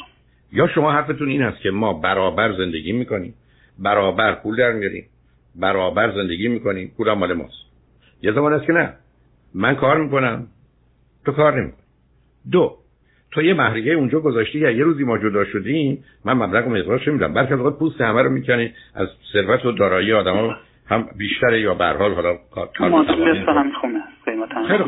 یا 0.51 0.67
شما 0.67 0.91
حرفتون 0.91 1.29
این 1.29 1.41
هست 1.41 1.61
که 1.61 1.71
ما 1.71 1.93
برابر 1.93 2.57
زندگی 2.57 2.91
می‌کنیم 2.91 3.33
برابر 3.79 4.35
پول 4.35 4.55
در 4.55 4.71
میاریم 4.71 5.05
برابر 5.55 6.11
زندگی 6.11 6.47
می‌کنیم 6.47 6.93
پول 6.97 7.13
مال 7.13 7.33
ماست. 7.33 7.65
یه 8.21 8.31
زمان 8.31 8.53
است 8.53 8.65
که 8.65 8.73
نه. 8.73 8.93
من 9.53 9.75
کار 9.75 10.03
می‌کنم 10.03 10.47
تو 11.25 11.31
کار 11.31 11.61
نمی‌کنی. 11.61 11.83
دو 12.51 12.77
تو 13.31 13.41
یه 13.41 13.53
مهریه 13.53 13.93
اونجا 13.93 14.19
گذاشتی 14.19 14.59
یا 14.59 14.71
یه 14.71 14.83
روزی 14.83 15.03
ما 15.03 15.17
جدا 15.17 15.45
شدیم 15.45 16.03
من 16.25 16.33
مبلغ 16.33 16.67
و 16.67 16.69
مقدارش 16.69 17.07
میدم 17.07 17.33
بلکه 17.33 17.53
از 17.53 17.59
پوست 17.59 18.01
همه 18.01 18.21
رو 18.21 18.29
می‌کنی 18.29 18.73
از 18.95 19.07
ثروت 19.33 19.65
و 19.65 19.71
دارایی 19.71 20.13
آدما 20.13 20.55
هم 20.89 21.07
بیشتر 21.17 21.53
یا 21.53 21.73
به 21.73 21.85
حال 21.85 22.13
حالا 22.13 22.37
کار 22.51 22.69
خیلی 24.67 24.83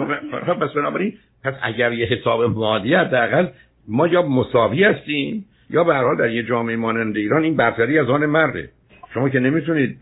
خب 0.46 0.54
پس 0.54 0.74
بنابراین 0.74 1.14
پس 1.44 1.54
اگر 1.62 1.94
یه 1.94 2.06
حساب 2.06 2.44
مادی 2.44 2.94
حداقل 2.94 3.48
ما 3.88 4.08
یا 4.08 4.22
مساوی 4.22 4.84
هستیم 4.84 5.46
یا 5.70 5.84
به 5.84 5.94
هر 5.94 6.04
حال 6.04 6.18
در 6.18 6.30
یه 6.30 6.44
جامعه 6.44 6.76
مانند 6.76 7.18
ایران 7.18 7.44
این 7.44 7.56
برتری 7.56 8.00
از 8.00 8.10
آن 8.10 8.26
مرده. 8.26 8.70
شما 9.14 9.30
که 9.30 9.40
نمی‌تونید 9.40 9.98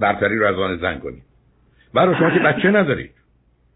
برتری 0.00 0.38
رو 0.38 0.46
از 0.46 0.58
آن 0.58 0.76
زن 0.76 0.98
کنید. 0.98 1.22
برای 1.94 2.16
شما 2.18 2.30
که 2.30 2.38
بچه 2.38 2.70
ندارید. 2.70 3.10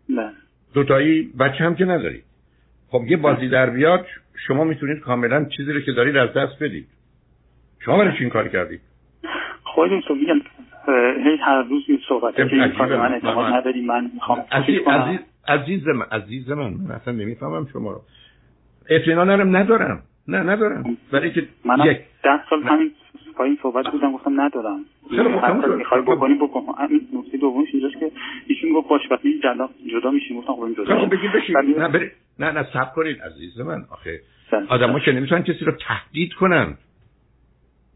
نه 0.09 0.33
دوتایی 0.75 1.33
بچه 1.39 1.65
هم 1.65 1.75
که 1.75 1.85
ندارید. 1.85 2.25
خب 2.93 3.05
یه 3.09 3.17
بازی 3.17 3.49
در 3.49 3.71
بیاد 3.71 4.07
شما 4.47 4.65
می‌تونید 4.65 5.01
کاملا 5.01 5.45
چیزی 5.45 5.73
رو 5.73 5.81
که 5.81 5.93
دارید 5.93 6.17
از 6.17 6.33
دست 6.33 6.63
بدید. 6.63 6.87
شما 7.85 7.99
برای 7.99 8.13
چی 8.13 8.19
این 8.21 8.29
کار 8.29 8.49
کردید؟ 8.49 8.81
خودتون 9.63 10.01
تو 10.09 10.15
میگم 10.15 10.41
هی 11.25 11.37
هر 11.37 11.63
روز 11.63 11.83
این 11.89 11.99
صحبت 12.09 12.37
که 12.37 12.43
این 12.43 12.69
کار 12.69 12.97
من 12.97 13.13
اعتماد 13.13 13.53
نداری 13.53 13.83
من 13.83 14.11
می‌خوام 14.15 14.45
عزیز, 14.53 14.81
عزیز, 14.87 15.19
عزیز 15.49 15.89
من 15.89 16.07
عزیز 16.13 16.51
من 16.51 16.75
من 16.89 16.91
اصلا 16.91 17.15
نمی‌فهمم 17.15 17.67
شما 17.73 17.93
رو. 17.93 18.01
اطمینان 18.91 19.57
ندارم. 19.57 20.03
نه 20.29 20.39
ندارم. 20.39 20.97
برای 21.13 21.33
که 21.33 21.47
من 21.65 21.87
یک 21.87 21.99
ده 22.23 22.41
سال 22.51 22.63
همین 22.63 22.91
پایین 23.37 23.59
صحبت 23.63 23.87
بودم 23.93 24.13
گفتم 24.13 24.41
ندارم. 24.41 24.85
خب 25.11 25.67
می‌خوای 25.67 26.03
بکنی 26.03 26.35
بکن. 26.35 26.61
این 26.91 27.09
نکته 27.13 27.39
دومش 27.39 27.69
اینجاست 27.73 28.01
که 28.01 28.11
ایشون 28.47 28.73
گفت 28.73 28.89
باش 28.89 29.01
وقتی 29.11 29.39
جدا 29.39 29.69
جدا 29.93 30.11
میشیم. 30.11 30.37
گفتم 30.37 30.53
خب 30.53 30.73
جدا. 30.77 31.07
خب 31.07 31.15
نه 31.79 32.11
نه 32.39 32.51
نه 32.51 32.67
صبر 32.73 32.91
کنید 32.95 33.23
عزیز 33.23 33.61
من. 33.61 33.85
آخه 33.91 34.21
آدم‌ها 34.69 35.01
که 35.01 35.13
نمی‌تونن 35.13 35.43
کسی 35.43 35.65
رو 35.65 35.73
تهدید 35.73 36.33
کنن. 36.33 36.77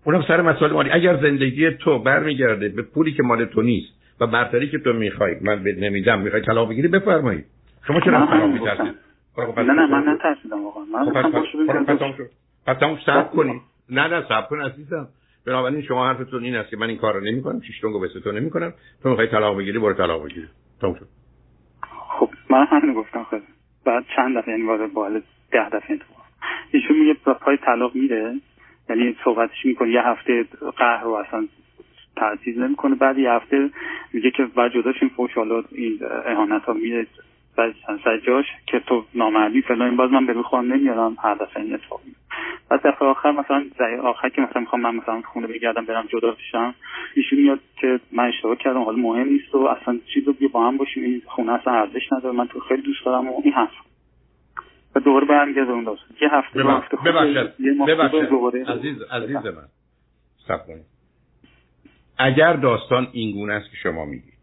اونم 0.04 0.22
سر 0.28 0.42
مسائل 0.42 0.72
مالی. 0.72 0.90
اگر 0.90 1.16
زندگی 1.16 1.70
تو 1.70 1.98
برمیگرده 1.98 2.68
به 2.68 2.82
پولی 2.82 3.12
که 3.12 3.22
مال 3.22 3.44
تو 3.44 3.62
نیست 3.62 3.92
و 4.20 4.26
برتری 4.26 4.70
که 4.70 4.78
تو 4.78 4.92
می‌خوای 4.92 5.36
من 5.42 5.62
نمیدم 5.62 6.20
می‌خوای 6.20 6.42
طلاق 6.42 6.70
بگیری 6.70 6.88
بفرمایید 6.88 7.44
شما 7.86 8.00
چرا 8.00 8.26
طلاق 8.26 8.50
میترسید 8.50 8.94
نه 9.38 9.72
نه 9.72 9.86
من 9.86 10.08
نترسیدم 10.08 10.64
واقعا. 10.64 10.84
من 10.84 11.12
پس 12.66 12.76
صبر 13.06 13.22
کنی. 13.22 13.60
نه 13.90 14.08
نه 14.08 14.22
صبر 14.28 14.46
کن 14.50 14.60
عزیزم. 14.60 15.08
بنابراین 15.46 15.82
شما 15.82 16.08
حرفتون 16.08 16.44
این 16.44 16.56
است 16.56 16.70
که 16.70 16.76
من 16.76 16.88
این 16.88 16.98
کار 16.98 17.14
رو 17.14 17.20
نمی 17.20 17.42
کنم 17.42 17.60
شیشتونگو 17.60 18.00
به 18.00 18.08
تو 18.08 18.32
نمی 18.32 18.50
کنم 18.50 18.74
تو 19.02 19.08
می‌خوای 19.08 19.26
طلاق 19.26 19.58
بگیری 19.58 19.78
برو 19.78 19.94
طلاق 19.94 20.24
بگیری. 20.24 20.48
تموم 20.80 20.94
شد. 20.94 21.06
خب 22.18 22.30
من 22.50 22.66
همین 22.66 22.94
گفتم 22.94 23.26
خیلی. 23.30 23.42
بعد 23.84 24.04
چند 24.16 24.38
دفعه 24.38 24.50
یعنی 24.50 24.66
وارد 24.66 24.92
بالا 24.92 25.20
ده 25.50 25.68
دفعه 25.68 25.98
ایشون 26.70 26.98
میگه 26.98 27.14
پای 27.14 27.56
طلاق 27.56 27.94
میره. 27.94 28.34
یعنی 28.88 29.16
صحبتش 29.24 29.64
می‌کنه 29.64 29.90
یه 29.90 30.02
هفته 30.02 30.44
قهر 30.76 31.04
رو 31.04 31.10
اصلا 31.10 31.48
تعطیل 32.16 32.62
نمی‌کنه. 32.62 32.94
بعد 32.94 33.18
یه 33.18 33.30
هفته 33.30 33.70
میگه 34.12 34.30
که 34.30 34.44
بعد 34.56 34.72
جدا 34.72 34.92
شیم 34.92 35.08
فوش 35.08 35.30
این 35.72 35.98
اهانت 36.26 36.62
ها 36.62 36.72
میره 36.72 37.06
سر 38.04 38.18
جاش 38.26 38.46
که 38.66 38.80
تو 38.80 39.04
نامردی 39.14 39.62
فلان 39.62 39.96
باز 39.96 40.10
من 40.10 40.26
به 40.26 40.42
خواهم 40.42 40.72
نمیارم 40.72 41.16
هر 41.22 41.34
دفعه 41.34 41.62
این 41.62 41.74
اتفاق 41.74 42.00
بعد 42.70 42.80
دفعه 42.86 43.08
آخر 43.08 43.30
مثلا 43.30 43.64
آخر 44.02 44.28
که 44.28 44.42
مثلا 44.42 44.60
می‌خوام 44.60 44.82
من 44.82 44.96
مثلا 44.96 45.22
خونه 45.32 45.46
بگردم 45.46 45.84
برم 45.84 46.06
جدا 46.06 46.30
بشم 46.30 46.74
ایشون 47.14 47.38
میاد 47.38 47.58
که 47.80 48.00
من 48.12 48.24
اشتباه 48.24 48.56
کردم 48.56 48.82
حالا 48.82 48.98
مهم 48.98 49.28
نیست 49.28 49.54
و 49.54 49.58
اصلا 49.58 49.98
چیزو 50.14 50.32
بیا 50.32 50.48
با 50.52 50.66
هم 50.66 50.76
باشیم 50.76 51.04
این 51.04 51.22
خونه 51.26 51.52
اصلا 51.52 51.72
ارزش 51.72 52.12
نداره 52.12 52.36
من 52.36 52.46
تو 52.46 52.60
خیلی 52.60 52.82
دوست 52.82 53.04
دارم 53.04 53.28
و 53.28 53.40
این 53.44 53.52
حرف. 53.52 53.70
و 54.94 55.00
دوباره 55.00 55.26
برمیگرده 55.26 55.72
اون 55.72 55.84
داستان. 55.84 56.16
یه 56.20 56.28
هفته 56.32 56.58
ببخشید 56.58 56.98
عزیز 58.68 59.02
عزیز 59.02 59.36
من 59.36 59.68
صبر 60.48 60.62
اگر 62.18 62.52
داستان 62.52 63.08
این 63.12 63.32
گونه 63.32 63.52
است 63.52 63.70
که 63.70 63.76
شما 63.76 64.04
میگید 64.04 64.35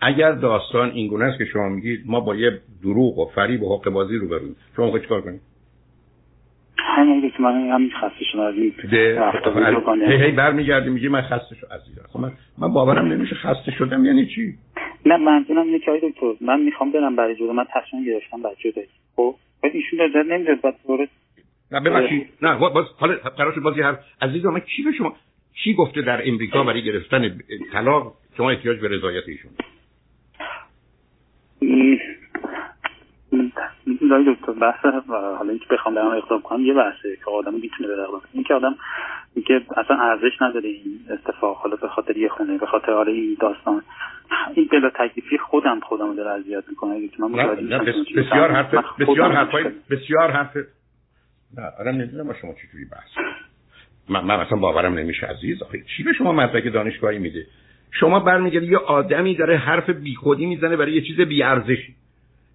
اگر 0.00 0.32
داستان 0.32 0.90
این 0.90 1.08
گونه 1.08 1.24
است 1.24 1.38
که 1.38 1.44
شما 1.44 1.68
میگید 1.68 2.02
ما 2.06 2.20
با 2.20 2.34
یه 2.34 2.60
دروغ 2.82 3.18
و 3.18 3.24
فریب 3.34 3.62
و 3.62 3.76
حق 3.76 3.90
بازی 3.90 4.16
رو 4.16 4.28
بریم. 4.28 4.56
شما 4.76 4.84
می‌خواید 4.84 5.04
چیکار 5.04 5.20
کنید؟ 5.20 5.40
همین 6.78 7.30
که 7.30 7.42
من 7.42 7.70
همین 7.70 7.90
خسته 7.90 8.24
شدم 8.32 8.40
از 8.40 8.54
این 8.54 8.72
هی 10.08 10.24
هی 10.24 10.30
برمیگردی 10.30 10.90
میگی 10.90 11.08
من 11.08 11.22
خسته 11.22 11.54
شدم. 11.54 11.74
عزیز 11.74 11.98
خب 12.12 12.20
من 12.20 12.32
من 12.58 12.72
باورم 12.72 13.06
نمیشه 13.06 13.34
خسته 13.34 13.72
شدم 13.72 14.04
یعنی 14.04 14.26
چی؟ 14.26 14.54
نه 15.06 15.16
منظورم 15.16 15.66
اینه 15.66 15.78
که 15.78 16.00
دکتر 16.02 16.34
من 16.40 16.60
می‌خوام 16.60 16.92
برم 16.92 17.16
برای 17.16 17.36
جدا 17.36 17.52
من 17.52 17.64
تصمیم 17.74 18.04
گرفتم 18.04 18.42
برای 18.42 18.56
جدا 18.58 18.82
خب؟ 19.16 19.34
بعد 19.62 19.72
ایشون 19.74 19.98
در 20.14 20.22
نمی‌داد 20.22 20.60
بعد 20.60 20.74
دوره 20.86 21.08
نه 21.72 21.80
ببخشید. 21.80 22.28
نه 22.42 22.58
باز 22.58 22.86
حالا 22.98 23.14
قرار 23.14 23.52
شد 23.52 23.60
بازی 23.60 23.80
هر 23.80 23.98
عزیز 24.22 24.46
من 24.46 24.60
کی 24.60 24.82
به 24.82 24.92
شما 24.98 25.16
چی 25.64 25.74
گفته 25.74 26.02
در 26.02 26.28
امریکا 26.28 26.64
برای 26.64 26.82
گرفتن 26.82 27.38
طلاق 27.72 28.14
شما 28.36 28.50
احتیاج 28.50 28.80
به 28.80 28.88
رضایت 28.88 29.24
ایشون؟ 29.28 29.50
لای 34.02 34.34
دکتر 34.34 34.52
بحث 34.52 34.84
حالا 35.08 35.50
اینکه 35.50 35.66
بخوام 35.70 35.94
برام 35.94 36.16
اقدام 36.16 36.40
کنم 36.40 36.60
یه 36.60 36.74
بحثه 36.74 37.16
که 37.16 37.30
آدم 37.30 37.54
می‌تونه 37.54 37.88
به 37.88 38.02
اقدام 38.02 38.20
این 38.32 38.44
که 38.44 38.54
آدم 38.54 38.76
میگه 39.36 39.60
اصلا 39.76 39.96
ارزش 39.96 40.42
نداره 40.42 40.68
این 40.68 41.00
اتفاق 41.10 41.56
حالا 41.56 41.76
به 41.76 41.88
خاطر 41.88 42.16
یه 42.16 42.28
خونه 42.28 42.58
به 42.58 42.66
خاطر 42.66 42.92
حالا 42.92 43.12
این 43.12 43.36
داستان. 43.40 43.82
این 44.54 44.68
بلا 44.72 44.90
تکلیفی 44.90 45.38
خودم 45.38 45.80
خودم 45.80 46.14
داره 46.14 46.30
اذیت 46.30 46.64
می‌کنه. 46.68 47.08
که 47.08 47.22
من 47.22 47.32
بسیار 48.16 48.52
حرف 48.52 48.74
بسیار 48.98 49.32
حرف 49.32 49.54
بسیار 49.90 50.30
حرف 50.30 50.56
نه 51.56 51.62
آدم 51.80 51.90
نمی‌دونم 51.90 52.26
با 52.26 52.34
شما 52.34 52.52
چجوری 52.52 52.84
بحث 52.84 53.26
من, 54.08 54.24
من 54.24 54.40
اصلا 54.40 54.58
باورم 54.58 54.94
نمیشه 54.94 55.26
عزیز. 55.26 55.62
آخه 55.62 55.82
چی 55.96 56.02
به 56.02 56.12
شما 56.12 56.32
مدرک 56.32 56.72
دانشگاهی 56.72 57.18
میده؟ 57.18 57.46
شما 57.92 58.20
برمیگردی 58.20 58.66
یه 58.66 58.78
آدمی 58.78 59.34
داره 59.34 59.56
حرف 59.56 59.90
بیخودی 59.90 60.46
می‌زنه 60.46 60.76
برای 60.76 60.92
یه 60.92 61.00
چیز 61.00 61.20
بیارزشی. 61.20 61.94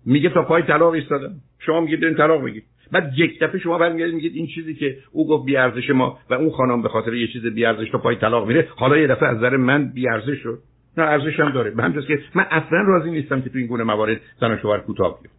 میگه 0.05 0.29
تا 0.29 0.41
پای 0.41 0.63
طلاق 0.63 0.93
ایستادم. 0.93 1.31
شما 1.59 1.81
میگید 1.81 2.03
این 2.03 2.15
طلاق 2.15 2.43
بگید 2.43 2.63
بعد 2.91 3.13
یک 3.17 3.39
دفعه 3.39 3.59
شما 3.59 3.77
برمیگردید 3.77 4.15
میگید 4.15 4.35
این 4.35 4.47
چیزی 4.47 4.75
که 4.75 4.97
او 5.11 5.27
گفت 5.27 5.45
بی 5.45 5.57
ارزش 5.57 5.89
ما 5.89 6.19
و 6.29 6.33
اون 6.33 6.49
خانم 6.49 6.81
به 6.81 6.89
خاطر 6.89 7.13
یه 7.13 7.27
چیز 7.27 7.45
بی 7.45 7.65
ارزش 7.65 7.89
تا 7.89 7.97
پای 7.97 8.15
طلاق 8.15 8.47
میره 8.47 8.67
حالا 8.75 8.97
یه 8.97 9.07
دفعه 9.07 9.29
از 9.29 9.37
نظر 9.37 9.57
من 9.57 9.91
بی 9.91 10.09
ارزش 10.09 10.37
شد. 10.43 10.59
نه 10.97 11.03
ارزش 11.03 11.39
هم 11.39 11.51
داره. 11.51 11.73
همجاست 11.77 12.07
که 12.07 12.19
من 12.35 12.45
اصلا 12.51 12.81
راضی 12.81 13.11
نیستم 13.11 13.41
که 13.41 13.49
تو 13.49 13.57
این 13.57 13.67
گونه 13.67 13.83
موارد 13.83 14.21
زن 14.39 14.51
و 14.51 14.57
شوهر 14.57 14.79
کوتاه 14.79 15.19
بیاد. 15.21 15.33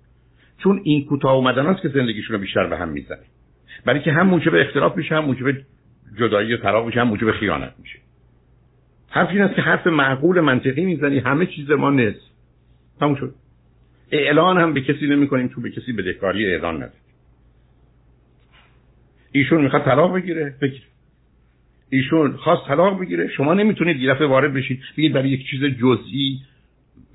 چون 0.58 0.80
این 0.84 1.04
کوتاه 1.04 1.32
اومدن 1.32 1.66
است 1.66 1.82
که 1.82 1.88
زندگیشون 1.88 2.36
رو 2.36 2.42
بیشتر 2.42 2.66
به 2.66 2.76
هم 2.76 2.88
می‌زنه. 2.88 3.22
برای 3.86 4.00
که 4.00 4.12
هم 4.12 4.26
موجب 4.26 4.54
اختلاف 4.54 4.96
میشه 4.96 5.14
هم 5.14 5.24
موجب 5.24 5.56
جدایی 6.18 6.54
و 6.54 6.56
طلاق 6.56 6.86
میشه 6.86 7.00
هم 7.00 7.08
موجب 7.08 7.30
خیانت 7.30 7.72
میشه. 7.78 7.98
حرف 9.10 9.28
این 9.28 9.40
است 9.40 9.54
که 9.54 9.62
حرف 9.62 9.86
معقول 9.86 10.40
منطقی 10.40 10.84
می‌زنی 10.84 11.18
همه 11.18 11.46
چیز 11.46 11.70
ما 11.70 11.90
نصف. 11.90 12.20
تموم 13.00 13.14
شد. 13.14 13.34
اعلان 14.10 14.58
هم 14.58 14.74
به 14.74 14.80
کسی 14.80 15.06
نمی 15.06 15.28
کنیم 15.28 15.48
تو 15.48 15.60
به 15.60 15.70
کسی 15.70 15.92
بدهکاری 15.92 16.46
اعلان 16.46 16.82
ندید 16.82 17.06
ایشون 19.32 19.62
می‌خواد 19.62 19.84
طلاق 19.84 20.14
بگیره 20.14 20.54
بگیره. 20.62 20.84
ایشون 21.90 22.36
خواست 22.36 22.68
طلاق 22.68 23.00
بگیره 23.00 23.28
شما 23.28 23.54
نمی‌تونید 23.54 24.00
یه 24.00 24.12
وارد 24.12 24.52
بشید 24.52 24.80
بگید 24.96 25.12
برای 25.12 25.28
یک 25.28 25.46
چیز 25.50 25.64
جزئی 25.64 26.40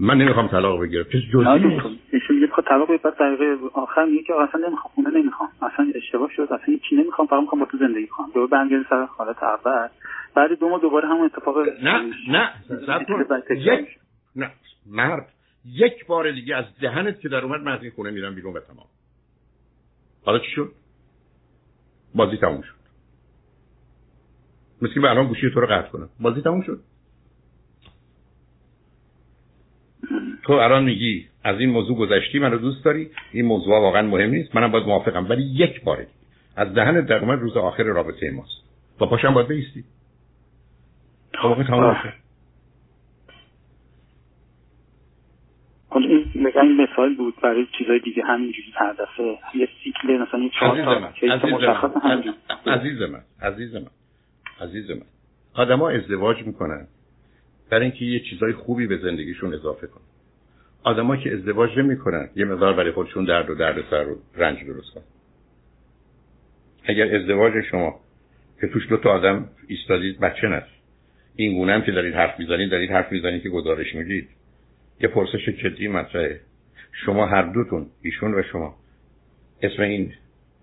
من 0.01 0.17
نمی‌خوام 0.17 0.47
طلاق 0.47 0.81
بگیرم. 0.81 1.03
چیز 1.11 1.21
جزئی 1.33 1.81
ایشون 2.11 2.35
میگه 2.35 2.47
خب 2.47 2.61
طلاق 2.61 2.87
بعد 2.87 3.13
دقیقه 3.19 3.57
آخر 3.73 4.05
میگه 4.05 4.23
که 4.23 4.33
اصلا 4.33 4.67
نمی‌خوام 4.67 4.91
خونه 4.95 5.09
نمی‌خوام. 5.09 5.49
اصلا 5.61 5.91
اشتباه 5.95 6.29
شد 6.35 6.41
اصلا 6.41 6.75
چی 6.89 6.95
نمی‌خوام 6.95 7.27
فقط 7.27 7.41
می‌خوام 7.41 7.59
با 7.59 7.65
تو 7.71 7.77
زندگی 7.77 8.07
کنم. 8.07 8.27
دوباره 8.27 8.47
برمیگرده 8.47 8.85
سر 8.89 9.05
حالت 9.05 9.43
اول. 9.43 9.87
بعد 10.35 10.59
دو 10.59 10.69
ماه 10.69 10.81
دوباره 10.81 11.07
همون 11.07 11.25
اتفاق 11.25 11.57
نه 11.83 12.13
نه 12.27 12.51
یک 13.55 13.87
نه 14.35 14.51
مرد. 14.85 15.33
یک 15.65 16.05
بار 16.05 16.31
دیگه 16.31 16.55
از 16.55 16.65
دهنت 16.81 17.19
که 17.19 17.29
در 17.29 17.45
اومد 17.45 17.61
من 17.61 17.71
از 17.71 17.83
این 17.83 17.91
خونه 17.91 18.11
میرم 18.11 18.35
بیرون 18.35 18.53
به 18.53 18.59
تمام. 18.59 18.85
حالا 20.25 20.39
چی 20.39 20.51
شد؟ 20.55 20.71
بازی 22.15 22.37
تموم 22.37 22.61
شد. 22.61 22.81
مثل 24.81 24.93
که 24.93 25.09
الان 25.09 25.27
گوشی 25.27 25.49
تو 25.53 25.59
رو 25.59 25.67
قطع 25.67 25.89
کنم. 25.89 26.09
بازی 26.19 26.41
تموم 26.41 26.61
شد. 26.61 26.79
تو 30.51 30.57
الان 30.57 30.83
میگی 30.83 31.27
از 31.43 31.59
این 31.59 31.69
موضوع 31.69 31.97
گذشتی 31.97 32.39
منو 32.39 32.57
دوست 32.57 32.85
داری؟ 32.85 33.09
این 33.31 33.45
موضوع 33.45 33.79
واقعا 33.79 34.01
مهم 34.01 34.29
نیست. 34.29 34.55
منم 34.55 34.71
باید 34.71 34.85
موافقم 34.85 35.29
ولی 35.29 35.43
یک 35.43 35.83
بار 35.83 36.05
از 36.55 36.73
دهن 36.73 37.05
در 37.05 37.19
اومد 37.19 37.39
روز 37.39 37.57
آخر 37.57 37.83
رابطه 37.83 38.31
ماست. 38.31 38.63
با 38.99 39.07
پاشم 39.07 39.33
باید 39.33 39.47
بیستی 39.47 39.83
خب 41.41 41.63
تمام 41.63 41.97
شد. 42.03 42.13
حالا 45.89 46.07
این 46.07 46.47
این 46.61 46.81
مثال 46.81 47.15
بود 47.15 47.33
برای 47.43 47.67
چیزای 47.77 47.99
دیگه 47.99 48.23
همینجوری 48.23 48.73
هر 48.75 48.93
دفعه. 48.93 49.37
یه 49.55 49.69
سیکل 49.83 50.17
مثلا 50.17 50.39
یه 50.39 50.49
چهار 50.59 50.83
تا 50.83 52.71
عزیز 52.71 53.01
من 53.01 53.21
عزیز 53.41 53.75
من 53.75 53.87
عزیز 54.61 54.91
من 54.91 55.05
آدما 55.53 55.89
ازدواج 55.89 56.37
می‌کنن 56.45 56.87
برای 57.69 57.85
اینکه 57.85 58.05
یه 58.05 58.19
چیزای 58.19 58.53
خوبی 58.53 58.87
به 58.87 58.97
زندگیشون 58.97 59.53
اضافه 59.53 59.87
کنن. 59.87 60.10
آدما 60.83 61.17
که 61.17 61.33
ازدواج 61.33 61.79
نمی‌کنن 61.79 62.29
یه 62.35 62.45
مقدار 62.45 62.73
برای 62.73 62.91
خودشون 62.91 63.25
درد 63.25 63.49
و 63.49 63.55
درد 63.55 63.83
سر 63.89 64.07
و 64.07 64.17
رنج 64.35 64.65
درست 64.65 64.93
کنن. 64.93 65.03
اگر 66.83 67.15
ازدواج 67.15 67.53
شما 67.71 67.99
که 68.61 68.67
توش 68.67 68.89
دو 68.89 68.97
تا 68.97 69.09
آدم 69.09 69.49
ایستادید 69.67 70.19
بچه 70.19 70.47
نست. 70.47 70.71
این 71.35 71.57
گونه 71.57 71.73
هم 71.73 71.81
که 71.81 71.91
دارید 71.91 72.13
حرف 72.13 72.39
می‌زنید 72.39 72.71
دارید 72.71 72.91
حرف 72.91 73.11
می‌زنید 73.11 73.43
که 73.43 73.49
گزارش 73.49 73.95
می‌دید. 73.95 74.29
یه 75.01 75.07
پرسش 75.07 75.49
جدی 75.49 75.87
مطرحه. 75.87 76.39
شما 77.05 77.25
هر 77.25 77.41
دوتون 77.41 77.87
ایشون 78.01 78.33
و 78.33 78.43
شما 78.51 78.75
اسم 79.61 79.81
این 79.81 80.13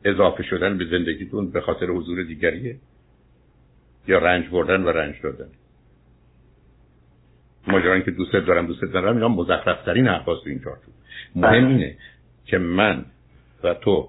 اضافه 0.05 0.43
شدن 0.43 0.79
به 0.79 0.85
زندگیتون 0.85 1.51
به 1.51 1.61
خاطر 1.61 1.87
حضور 1.87 2.23
دیگریه؟ 2.23 2.77
یا 4.09 4.19
رنج 4.19 4.49
بردن 4.49 4.83
و 4.83 4.89
رنج 4.89 5.15
دادن؟ 5.23 5.49
ماجرا 7.67 8.01
که 8.01 8.11
دوست 8.11 8.33
دارم 8.33 8.67
دوست 8.67 8.85
دارم 8.85 9.15
اینا 9.15 9.29
مزخرفترین 9.29 10.07
حرفاست 10.07 10.45
تو 10.45 10.51
این 10.51 10.61
چارچوب. 10.65 10.95
مهم 11.37 11.69
اینه 11.69 11.97
که 12.45 12.59
من 12.59 13.05
و 13.65 13.75
تو 13.75 14.09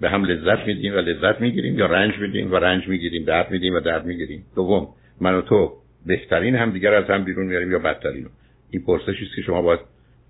به 0.00 0.10
هم 0.10 0.24
لذت 0.24 0.66
میدیم 0.66 0.94
و 0.94 0.96
لذت 0.96 1.40
می‌گیریم 1.40 1.78
یا 1.78 1.86
رنج 1.86 2.18
میدیم 2.18 2.52
و 2.52 2.56
رنج 2.56 2.88
می‌گیریم 2.88 3.24
درد 3.24 3.50
میدیم 3.50 3.74
و 3.74 3.80
درد 3.80 4.06
می‌گیریم. 4.06 4.44
دوم 4.54 4.88
من 5.20 5.34
و 5.34 5.40
تو 5.40 5.72
بهترین 6.06 6.56
هم 6.56 6.70
دیگر 6.70 6.94
از 6.94 7.04
هم 7.10 7.24
بیرون 7.24 7.46
میاریم 7.46 7.72
یا 7.72 7.78
بدترین 7.78 8.26
این 8.70 8.82
پرسشی 8.82 9.24
است 9.24 9.36
که 9.36 9.42
شما 9.42 9.62
باید 9.62 9.80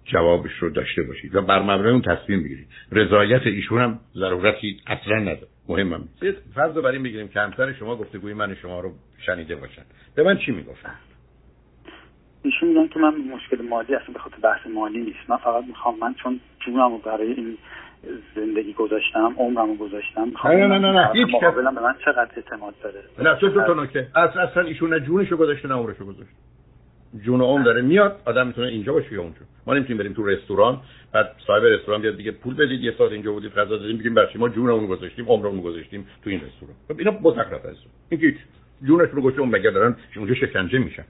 جوابش 0.04 0.52
رو 0.60 0.70
داشته 0.70 1.02
باشید 1.02 1.34
و 1.34 1.42
بر 1.42 1.62
مبنای 1.62 1.92
اون 1.92 2.02
تصمیم 2.02 2.42
بگیرید. 2.42 2.66
رضایت 2.92 3.46
ایشون 3.46 3.80
هم 3.80 3.98
ضرورتی 4.14 4.80
اصلا 4.86 5.16
نداره. 5.16 5.48
مهمم 5.68 6.08
فرض 6.54 6.76
رو 6.76 6.82
بر 6.82 6.90
این 6.90 7.02
بگیریم 7.02 7.28
که 7.28 7.40
همسر 7.40 7.72
شما 7.72 7.96
گفتگوی 7.96 8.34
من 8.34 8.54
شما 8.54 8.80
رو 8.80 8.92
شنیده 9.26 9.56
باشن. 9.56 9.82
به 10.14 10.22
من 10.22 10.38
چی 10.38 10.52
می‌گفتن؟ 10.52 10.94
ایشون 12.42 12.68
میگن 12.68 12.88
که 12.88 12.98
من 12.98 13.14
مشکل 13.34 13.62
مالی 13.62 13.94
اصلا 13.94 14.12
به 14.12 14.18
خاطر 14.18 14.36
بحث 14.42 14.66
مالی 14.74 15.00
نیست. 15.00 15.18
من 15.28 15.36
فقط 15.36 15.64
می‌خوام 15.64 15.98
من 16.00 16.14
چون 16.14 16.40
جونمو 16.66 16.98
برای 16.98 17.32
این 17.32 17.58
زندگی 18.36 18.72
گذاشتم 18.72 19.34
عمرمو 19.38 19.76
گذاشتم 19.76 20.32
نه 20.44 20.66
نه 20.66 20.78
نه 20.78 20.92
نه 20.92 21.10
هیچ 21.14 21.28
کس 21.42 21.54
به 21.54 21.62
من 21.62 21.94
چقدر 22.04 22.30
اعتماد 22.36 22.74
داره. 22.82 23.00
نه 23.18 23.34
تو 23.40 23.50
تو 23.50 23.74
نکته. 23.74 24.08
اصلا 24.14 24.42
اصلا 24.42 24.62
ایشون 24.62 24.94
نه 24.94 25.00
جونشو 25.00 25.36
گذاشته 25.36 25.68
نه 25.68 25.74
عمرشو 25.74 26.04
گذاشته. 26.04 26.34
جون 27.24 27.40
عمر 27.40 27.64
داره 27.64 27.82
میاد 27.82 28.22
آدم 28.26 28.46
می‌تونه 28.46 28.66
اینجا 28.66 28.92
باشه 28.92 29.12
یا 29.12 29.22
اونجا. 29.22 29.40
ما 29.66 29.74
نمی‌تونیم 29.74 29.98
بریم 29.98 30.12
تو 30.12 30.26
رستوران 30.26 30.80
بعد 31.12 31.30
صاحب 31.46 31.64
رستوران 31.64 32.02
بیاد 32.02 32.16
دیگه 32.16 32.30
پول 32.30 32.54
بدید 32.54 32.80
یه 32.80 32.94
ساعت 32.98 33.12
اینجا 33.12 33.32
بودید 33.32 33.52
غذا 33.52 33.76
دادیم 33.76 33.98
بگیم 33.98 34.14
برچی 34.14 34.38
ما 34.38 34.48
جونمون 34.48 34.86
گذاشتیم 34.86 35.24
عمرمون 35.28 35.60
گذاشتیم 35.60 36.06
تو 36.24 36.30
این 36.30 36.40
رستوران. 36.40 36.74
خب 36.88 36.98
اینا 36.98 37.10
مزخرف 37.22 37.64
است. 37.64 37.80
این 38.08 38.20
هیچ 38.20 38.36
جونشون 38.82 39.16
رو 39.16 39.22
گذاشته 39.22 39.40
اون 39.40 39.50
مگه 39.50 39.70
دارن 39.70 39.96
اونجا 40.16 40.34
شکنجه 40.34 40.78
میشن. 40.78 41.04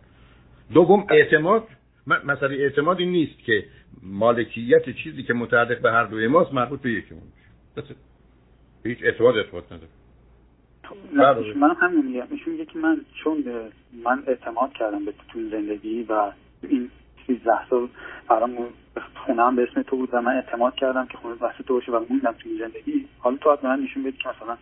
دوم 0.75 1.07
اعتماد. 1.11 1.69
مسئله 2.07 2.57
اعتماد 2.57 2.99
این 2.99 3.13
نیست 3.13 3.39
که 3.39 3.65
مالکیت 4.03 4.91
چیزی 4.91 5.23
که 5.23 5.35
متعلق 5.35 5.81
به 5.81 5.93
هر 5.93 6.05
دوی 6.05 6.27
ماست 6.27 6.55
مربوط 6.55 6.81
به 6.81 6.93
یکیمون 6.93 7.23
میشه. 7.77 7.95
هیچ 8.85 8.99
اعتماد 9.03 9.37
اثبات 9.37 9.73
نداره. 9.73 9.89
بله. 11.17 11.55
من 11.55 11.75
همین 11.81 12.07
میگم. 12.07 12.27
ایشون 12.31 12.53
میگه 12.53 12.65
که 12.65 12.79
من 12.79 13.01
چون 13.25 13.45
من 14.05 14.23
اعتماد 14.27 14.73
کردم 14.73 15.05
به 15.05 15.13
تو 15.29 15.49
زندگی 15.51 16.03
و 16.03 16.33
این 16.63 16.91
13 17.27 17.69
سال 17.71 17.89
برام 18.29 18.57
خونه 19.27 19.43
هم 19.43 19.57
به 19.57 19.63
اسم 19.71 19.83
تو 19.83 19.97
بود 19.97 20.09
و 20.13 20.21
من 20.23 20.33
اعتماد 20.33 20.75
کردم 20.75 21.07
که 21.07 21.19
خونه 21.19 21.35
واسه 21.35 21.63
تو 21.63 21.75
باشه 21.75 21.93
و 21.93 22.05
موندم 22.11 22.33
تو 22.33 22.49
این 22.49 22.59
زندگی. 22.59 23.07
حالا 23.19 23.37
تو 23.37 23.53
حتما 23.53 23.77
نشون 23.77 24.03
بدی 24.03 24.17
که 24.17 24.29
مثلا 24.29 24.57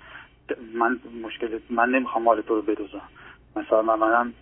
من 0.75 0.99
مشکل 1.23 1.59
من 1.71 1.91
نمی‌خوام 1.91 2.25
مال 2.25 2.41
تو 2.41 2.55
رو 2.55 2.63
بدوزم. 2.63 3.03
مثلا 3.57 3.83
من 3.83 3.95
منم 3.95 4.33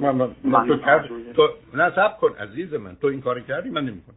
من, 0.00 0.10
من, 0.14 0.30
من 0.44 0.66
تو, 0.66 0.76
کرد 0.76 1.08
تو 1.32 1.48
نه 1.74 1.90
سب 1.90 2.18
کن 2.18 2.32
عزیز 2.40 2.74
من. 2.74 2.96
تو 2.96 3.06
این 3.06 3.20
کاری 3.20 3.42
کردی 3.42 3.70
من 3.70 3.84
نمی‌کنم. 3.84 4.16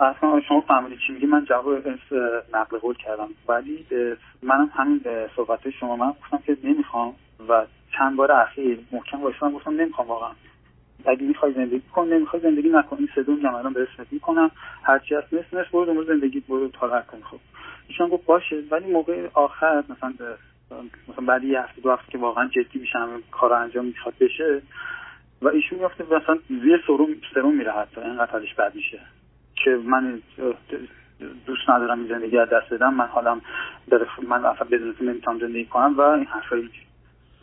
اصلا 0.00 0.40
شما 0.48 0.60
فهمیدی 0.60 0.96
چی 1.06 1.12
میگی؟ 1.12 1.26
من 1.26 1.44
جواب 1.44 1.88
نقل 2.54 2.78
قول 2.78 2.94
کردم. 2.94 3.28
ولی 3.48 3.86
منم 4.42 4.70
همین 4.74 5.00
صحبت 5.36 5.70
شما 5.70 5.96
من 5.96 6.10
گفتم 6.10 6.38
که 6.46 6.56
نمی‌خوام 6.64 7.14
و 7.48 7.66
چند 7.98 8.16
بار 8.16 8.32
اخیر 8.32 8.78
محکم 8.92 9.20
باشم 9.20 9.52
گفتم 9.52 9.70
نمی‌خوام 9.70 10.08
واقعا. 10.08 10.30
اگه 11.06 11.22
می‌خوای 11.22 11.52
زندگی 11.52 11.82
کن 11.94 12.08
نمی‌خوای 12.08 12.42
زندگی 12.42 12.68
نکن 12.68 12.96
این 12.96 13.08
سه 13.14 13.22
دون 13.22 13.46
الان 13.46 13.72
به 13.72 13.86
اسمت 13.92 14.12
می‌کنم. 14.12 14.50
هرچی 14.82 15.14
هست 15.14 15.32
مثل 15.32 15.58
مثل 15.60 15.68
برو 15.72 15.84
دنبال 15.84 16.06
زندگی 16.06 16.40
برو 16.40 16.68
تالر 16.68 17.00
کن 17.00 17.20
خب. 17.20 17.38
ایشان 17.88 18.08
گفت 18.08 18.26
باشه 18.26 18.62
ولی 18.70 18.92
موقع 18.92 19.28
آخر 19.34 19.84
مثلا 19.88 20.14
مثلا 21.08 21.24
بعد 21.26 21.44
یه 21.44 21.60
هفته 21.60 21.80
دو 21.80 21.90
هفته 21.90 22.12
که 22.12 22.18
واقعا 22.18 22.48
جدی 22.48 22.78
میشم 22.78 23.22
کار 23.30 23.52
انجام 23.52 23.84
می‌خواد 23.84 24.14
بشه 24.20 24.62
و 25.42 25.48
ایشون 25.48 25.78
میفته 25.78 26.04
مثلا 26.04 26.38
زیر 26.48 26.82
سرم 26.86 27.06
سرم 27.34 27.54
میره 27.54 27.72
حتی 27.72 28.00
اینقدر 28.00 28.30
حالش 28.30 28.54
بد 28.54 28.74
میشه 28.74 29.00
که 29.64 29.70
من 29.70 30.22
دوست 31.46 31.70
ندارم 31.70 31.98
این 31.98 32.08
زندگی 32.08 32.38
از 32.38 32.48
دست 32.48 32.74
بدم 32.74 32.94
من 32.94 33.06
حالم 33.06 33.40
من 34.28 34.44
اصلا 34.44 34.66
بدون 34.70 34.94
نمی‌تونم 35.00 35.38
زندگی 35.38 35.64
کنم 35.64 35.94
و 35.98 36.00
این 36.00 36.24
حرفایی 36.24 36.70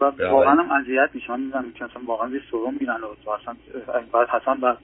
و 0.01 0.11
بله. 0.11 0.29
واقعا 0.29 0.63
هم 0.63 0.71
اذیت 0.71 1.09
میشه. 1.13 1.31
من 1.31 1.39
می‌دونم 1.39 1.71
که 1.71 1.85
اصلا 1.85 2.01
واقعا 2.05 2.29
یه 2.29 2.41
سرم 2.51 2.73
میرن 2.79 3.01
و 3.25 3.29
اصلا 3.29 3.55
باید 4.11 4.29
حتما 4.29 4.55
باید 4.55 4.77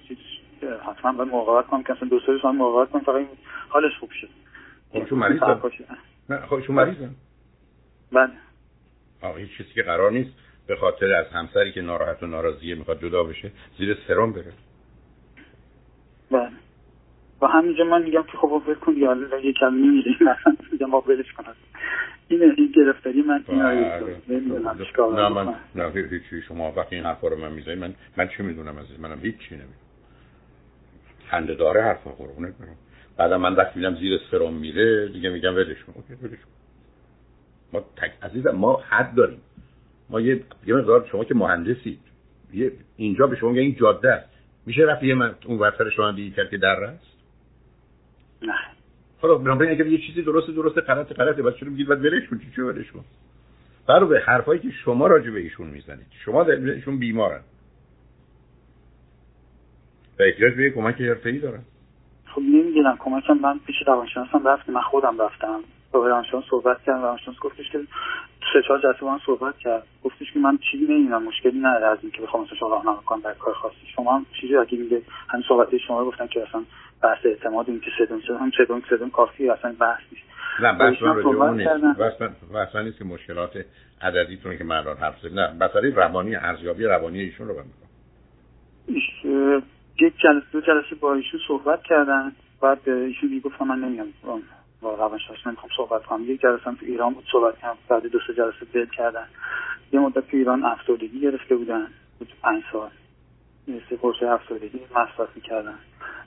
حتما 0.87 1.11
باید 1.11 1.29
مقاومت 1.29 1.67
کنم 1.67 1.83
که 1.83 1.93
اصلا 1.93 2.09
دو 2.09 2.19
سه 2.19 2.25
روز 2.25 2.41
کنم 2.41 3.01
فقط 3.01 3.25
حالش 3.69 3.97
خوب 3.99 4.09
شه. 4.21 4.27
خودشون 4.91 5.19
مریضن 5.19 5.59
نه 6.29 6.37
خودشون 6.37 6.75
مریضن 6.75 7.15
بله. 8.13 8.31
آه 9.21 9.37
هیچ 9.37 9.57
چیزی 9.57 9.69
که 9.73 9.83
قرار 9.83 10.11
نیست. 10.11 10.31
به 10.67 10.75
خاطر 10.75 11.13
از 11.13 11.25
همسری 11.27 11.71
که 11.71 11.81
ناراحت 11.81 12.23
و 12.23 12.27
ناراضیه 12.27 12.75
می‌خواد 12.75 13.01
جدا 13.01 13.23
بشه 13.23 13.51
زیر 13.77 13.97
سرم 14.07 14.33
بره. 14.33 14.53
بله. 16.31 16.49
و 17.41 17.47
همینجا 17.47 17.83
من 17.83 18.03
میگم 18.03 18.23
که 18.23 18.37
خب 18.37 18.63
ول 18.67 18.73
کن 18.73 18.93
یا 18.97 19.17
یه 19.43 19.53
کلمه 19.53 19.87
میگیم 19.87 20.15
مثلا 20.21 20.55
میگم 20.71 20.93
ولش 20.93 21.33
کنم 21.33 21.55
این 22.27 22.43
این 22.43 22.71
گرفتاری 22.75 23.21
من 23.21 23.43
این 23.47 23.63
بله. 23.63 24.17
نه 25.15 25.29
من 25.29 25.55
نه 25.75 25.91
هیچی 25.91 26.41
شما 26.47 26.71
وقتی 26.71 26.95
این 26.95 27.05
حرفا 27.05 27.27
رو 27.27 27.37
من 27.37 27.51
می‌زنید 27.51 27.77
من 27.77 27.93
من 28.17 28.27
چی 28.27 28.43
می‌دونم 28.43 28.77
از 28.77 28.99
منم 28.99 29.19
هیچی 29.19 29.37
نمی‌دونم. 29.51 29.73
خنده 31.27 31.53
داره 31.53 31.83
حرفا 31.83 32.11
قربونه 32.11 32.47
برم. 32.47 32.77
بعدا 33.17 33.37
من 33.37 33.55
وقتی 33.55 33.79
می‌بینم 33.79 33.99
زیر 33.99 34.19
سرم 34.31 34.53
میره 34.53 35.07
دیگه 35.07 35.29
میگم 35.29 35.55
ولش 35.55 35.83
کن. 35.83 35.93
اوکی 35.95 36.13
ولش 36.13 36.39
کن. 36.39 36.62
ما 37.73 37.79
تک 37.79 38.11
عزیزم 38.21 38.51
ما 38.51 38.81
حد 38.89 39.15
داریم. 39.15 39.41
ما 40.09 40.21
یه 40.21 40.43
یه 40.65 40.75
مقدار 40.75 41.07
شما 41.11 41.23
که 41.23 41.35
مهندسید 41.35 41.99
یه 42.53 42.71
اینجا 42.97 43.27
به 43.27 43.35
شما 43.35 43.49
میگن 43.49 43.61
این 43.61 43.75
جاده 43.75 44.13
است. 44.13 44.29
میشه 44.65 44.81
رفت 44.81 45.03
یه 45.03 45.15
من 45.15 45.35
اون 45.45 45.59
ورتر 45.59 45.89
شما 45.89 46.11
دیگه 46.11 46.35
کرد 46.35 46.49
که 46.49 46.57
در 46.57 46.83
است 46.83 47.13
نه. 48.41 48.53
حالا 49.21 49.35
بنابراین 49.35 49.71
اگر 49.71 49.87
یه 49.87 50.07
چیزی 50.07 50.21
درست 50.21 50.49
درست 50.49 50.77
غلط 50.77 51.13
غلطه. 51.13 51.41
بعد 51.41 51.55
چرا 51.55 51.69
میگید 51.69 51.87
بعد 51.87 52.05
ولش 52.05 52.29
کن 52.29 52.41
چی 52.55 52.61
ولش 52.61 52.91
کن. 52.91 53.03
برو 53.87 54.07
به 54.07 54.19
حرفایی 54.19 54.59
که 54.59 54.69
شما 54.71 55.07
راجع 55.07 55.31
به 55.31 55.39
ایشون 55.39 55.67
می‌زنید. 55.67 56.05
شما 56.25 56.43
در 56.43 56.53
ایشون 56.53 56.99
بیمارن. 56.99 57.41
و 60.19 60.23
احتیاج 60.23 60.53
به 60.53 60.69
کمک 60.69 61.01
حرفه‌ای 61.01 61.39
دارن. 61.39 61.61
خب 62.25 62.41
نمی‌دونم. 62.41 62.97
کمکم 62.99 63.33
من 63.33 63.59
پیش 63.59 63.75
روانشناسم 63.87 64.47
رفتم 64.47 64.73
من 64.73 64.81
خودم 64.81 65.21
رفتم. 65.21 65.59
با 65.93 66.07
روانشناس 66.07 66.43
صحبت 66.49 66.83
کردم. 66.83 67.01
روانشناس 67.01 67.37
گفتش 67.39 67.71
که 67.71 67.79
سه 68.53 68.61
چهار 68.67 68.79
جلسه 68.79 68.99
با 69.01 69.11
من 69.11 69.19
صحبت 69.25 69.57
کرد. 69.57 69.83
گفتش 70.03 70.31
که 70.33 70.39
من 70.39 70.59
چیزی 70.71 70.83
نمی‌دونم 70.83 71.23
مشکلی 71.23 71.59
نداره 71.59 71.85
از 71.85 71.97
اینکه 72.01 72.21
بخوام 72.21 72.43
مثلا 72.43 72.67
راهنما 72.69 73.03
کنم 73.05 73.21
در 73.21 73.33
کار 73.33 73.53
خاصی. 73.53 73.75
شما 73.95 74.15
هم 74.15 74.25
چیزی 74.41 74.55
اگه 74.55 74.77
میگه 74.77 75.01
همین 75.29 75.45
صحبت 75.47 75.77
شما 75.77 76.05
گفتن 76.05 76.27
که 76.27 76.47
اصلا 76.47 76.63
بحث 77.03 77.25
اعتماد 77.25 77.69
این 77.69 77.79
که 77.79 77.91
سدون 77.97 78.21
سدون 78.21 78.37
هم 78.37 78.51
سدون 78.57 78.81
سدون 78.89 79.09
کافی 79.09 79.49
اصلا 79.49 79.75
بحث 79.79 80.01
نیست. 80.11 80.25
نه 80.59 80.77
بحث 80.77 81.01
من 81.01 81.15
رو 81.15 81.53
نیست. 81.53 81.69
بحث 82.53 82.75
نیست 82.75 82.97
که 82.97 83.05
مشکلات 83.05 83.65
عددیتونه 84.01 84.57
که 84.57 84.63
من 84.63 84.83
حرف 85.01 85.19
زدم 85.19 85.39
نه 85.39 85.65
مسئله 85.65 85.95
روانی 85.95 86.35
ارزیابی 86.35 86.83
روانی 86.83 87.19
ایشون 87.19 87.47
رو 87.47 87.53
بگم 87.53 87.65
یک 90.01 90.13
جلسه 90.17 90.45
دو 90.51 90.61
جلسه 90.61 90.95
با 90.99 91.13
ایشون 91.13 91.39
صحبت 91.47 91.83
کردن. 91.83 92.31
بعد 92.61 92.89
ایشون 92.89 93.29
دیگه 93.29 93.41
گفتم 93.41 93.67
من 93.67 93.79
نمیام 93.79 94.07
با 94.83 94.95
روانشناس 94.95 95.47
نمی‌خوام 95.47 95.69
صحبت 95.77 96.03
کنم. 96.03 96.31
یک 96.31 96.41
جلسه 96.41 96.63
تو 96.63 96.85
ایران 96.85 97.13
بود 97.13 97.25
صحبت 97.31 97.57
کردم. 97.57 97.77
بعد 97.89 98.07
دو 98.07 98.19
سه 98.27 98.33
جلسه 98.33 98.65
بل 98.73 98.85
کردن. 98.85 99.27
یه 99.91 99.99
مدت 99.99 100.31
تو 100.31 100.37
ایران 100.37 100.65
افسردگی 100.65 101.19
گرفته 101.19 101.55
بودن. 101.55 101.87
بود 102.19 102.33
پنج 102.41 102.63
سال. 102.71 102.89
سه 103.89 103.95
قرص 103.95 104.23
افسردگی 104.23 104.79
مصرف 104.95 105.35
می‌کردن. 105.35 105.75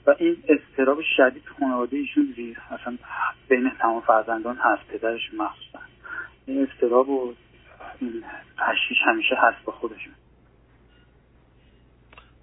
و 0.07 0.15
این 0.19 0.37
اضطراب 0.47 1.01
شدید 1.17 1.43
خانواده 1.59 1.97
ایشون 1.97 2.33
زیر 2.35 2.57
اصلا 2.71 2.97
بین 3.49 3.71
تمام 3.79 4.01
فرزندان 4.01 4.55
هست 4.55 4.87
پدرش 4.87 5.33
مخصوصا. 5.33 5.79
این 6.45 6.67
اضطراب 6.67 7.09
و 7.09 7.33
تشویش 8.57 8.97
همیشه 9.05 9.35
هست 9.35 9.65
با 9.65 9.73
خودشون. 9.73 10.13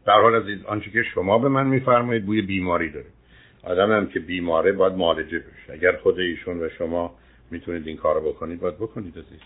در 0.07 0.21
حال 0.21 0.35
عزیز 0.35 0.65
آنچه 0.65 0.91
که 0.91 1.03
شما 1.03 1.39
به 1.39 1.49
من 1.49 1.67
میفرمایید 1.67 2.27
بوی 2.27 2.43
بیماری 2.43 2.91
داره. 2.91 3.07
آدم 3.67 3.93
هم 3.93 4.07
که 4.07 4.21
بیماره 4.21 4.73
باید 4.73 4.93
معالجه 4.93 5.39
بشه. 5.39 5.73
اگر 5.73 5.97
خود 5.97 6.19
ایشون 6.19 6.61
و 6.61 6.69
شما 6.69 7.15
می‌تونید 7.51 7.87
این 7.87 7.97
کارو 7.97 8.21
بکنید 8.21 8.61
باید 8.61 8.77
بکنید 8.77 9.19
عزیز. 9.19 9.41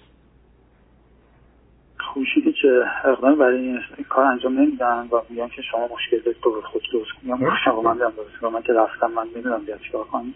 خوشی 1.98 2.52
که 2.62 2.85
اقدام 3.04 3.38
برای 3.38 3.57
این 3.59 3.81
کار 4.09 4.24
انجام 4.24 4.59
نمیدن 4.59 5.09
و 5.12 5.20
میگن 5.31 5.48
که 5.48 5.62
شما 5.62 5.88
مشکل 5.94 6.18
دارید 6.18 6.40
تو 6.42 6.61
خود 6.61 6.83
درست 6.92 7.11
کنید 7.12 7.50
شما 7.64 7.83
من 7.83 7.98
درست 7.98 8.44
من 8.44 8.62
که 8.62 8.72
رفتم 8.72 9.11
من 9.11 9.26
می‌دونم 9.35 9.64
بیاد 9.64 9.81
چیکار 9.81 10.04
کنید 10.04 10.35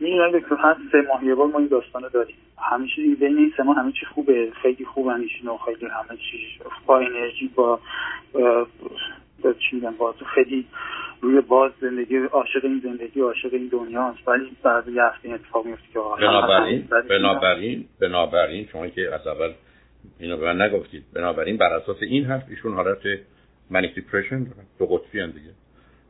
می‌دونم 0.00 0.40
که 0.40 0.54
هر 0.58 0.76
سه 0.92 1.02
ماه 1.08 1.24
یه 1.24 1.34
بار 1.34 1.46
ما 1.46 1.58
این 1.58 1.68
داستانو 1.68 2.08
داریم. 2.08 2.36
همیشه 2.58 3.02
بین 3.02 3.38
این 3.38 3.52
سه 3.56 3.62
ماه 3.62 3.76
همه 3.76 3.92
چی 3.92 4.06
خوبه. 4.06 4.50
خیلی 4.62 4.84
خوب 4.84 5.08
همیشه 5.08 5.50
و 5.50 5.56
خیلی 5.56 5.86
همه 5.86 6.18
چی. 6.30 6.58
با 6.86 6.98
انرژی 6.98 7.48
با 7.54 7.80
با 9.42 9.52
چی 9.52 9.80
با 9.98 10.14
خیلی 10.34 10.66
روی 11.20 11.40
باز 11.40 11.72
زندگی 11.80 12.16
عاشق 12.16 12.64
این 12.64 12.80
زندگی 12.84 13.20
عاشق 13.20 13.48
این 13.52 13.68
دنیا 13.72 14.14
ولی 14.26 14.56
بعد 14.62 14.88
یه 14.88 15.02
هفته 15.02 15.28
این 15.28 15.34
اتفاق 15.34 15.66
میفته 15.66 15.84
که 15.92 15.98
بنابراین 16.20 16.88
بنابراین 17.08 17.84
بنابراین 18.00 18.68
شما 18.72 18.86
که 18.86 19.14
از 19.14 19.26
اول 19.26 19.52
اینو 20.18 20.36
به 20.36 20.46
من 20.52 20.62
نگفتید 20.62 21.04
بنابراین 21.14 21.56
بر 21.56 21.72
اساس 21.72 21.96
این 22.00 22.24
حرف 22.24 22.44
ایشون 22.48 22.74
حالت 22.74 22.98
منیک 23.70 23.94
دیپرشن 23.94 24.44
دارن 24.44 24.66
دو 24.78 24.86
قطبی 24.86 25.26
دیگه. 25.26 25.50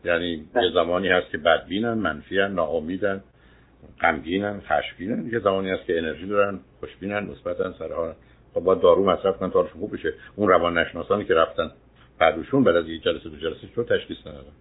یعنی 0.05 0.45
یه 0.55 0.71
زمانی 0.75 1.09
هست 1.09 1.31
که 1.31 1.39
بدبینن 1.39 1.95
منفیان 1.95 2.55
ناامیدن 2.55 3.23
غمگینن 4.01 4.61
خشمگینن. 4.61 5.31
یه 5.33 5.39
زمانی 5.39 5.71
هست 5.71 5.87
که 5.87 5.99
انرژی 5.99 6.27
دارن 6.27 6.61
خوشبینن 6.81 7.19
مثبتن 7.19 7.75
سر 7.79 7.93
حال 7.93 8.15
خب 8.55 8.61
با 8.61 8.75
دارو 8.75 9.05
مصرف 9.05 9.39
کنن 9.39 9.51
تا 9.51 9.63
خوب 9.63 9.95
بشه. 9.95 10.15
اون 10.37 10.49
روان 10.49 10.79
نشناسانی 10.79 11.25
که 11.25 11.35
رفتن 11.35 11.71
بعدشون 12.19 12.65
بعد 12.65 12.77
از 12.77 12.89
یک 12.89 13.03
جلسه 13.03 13.29
دو 13.29 13.37
جلسه 13.37 13.69
چطور 13.69 13.85
تشخیص 13.85 14.27
ندادن. 14.27 14.53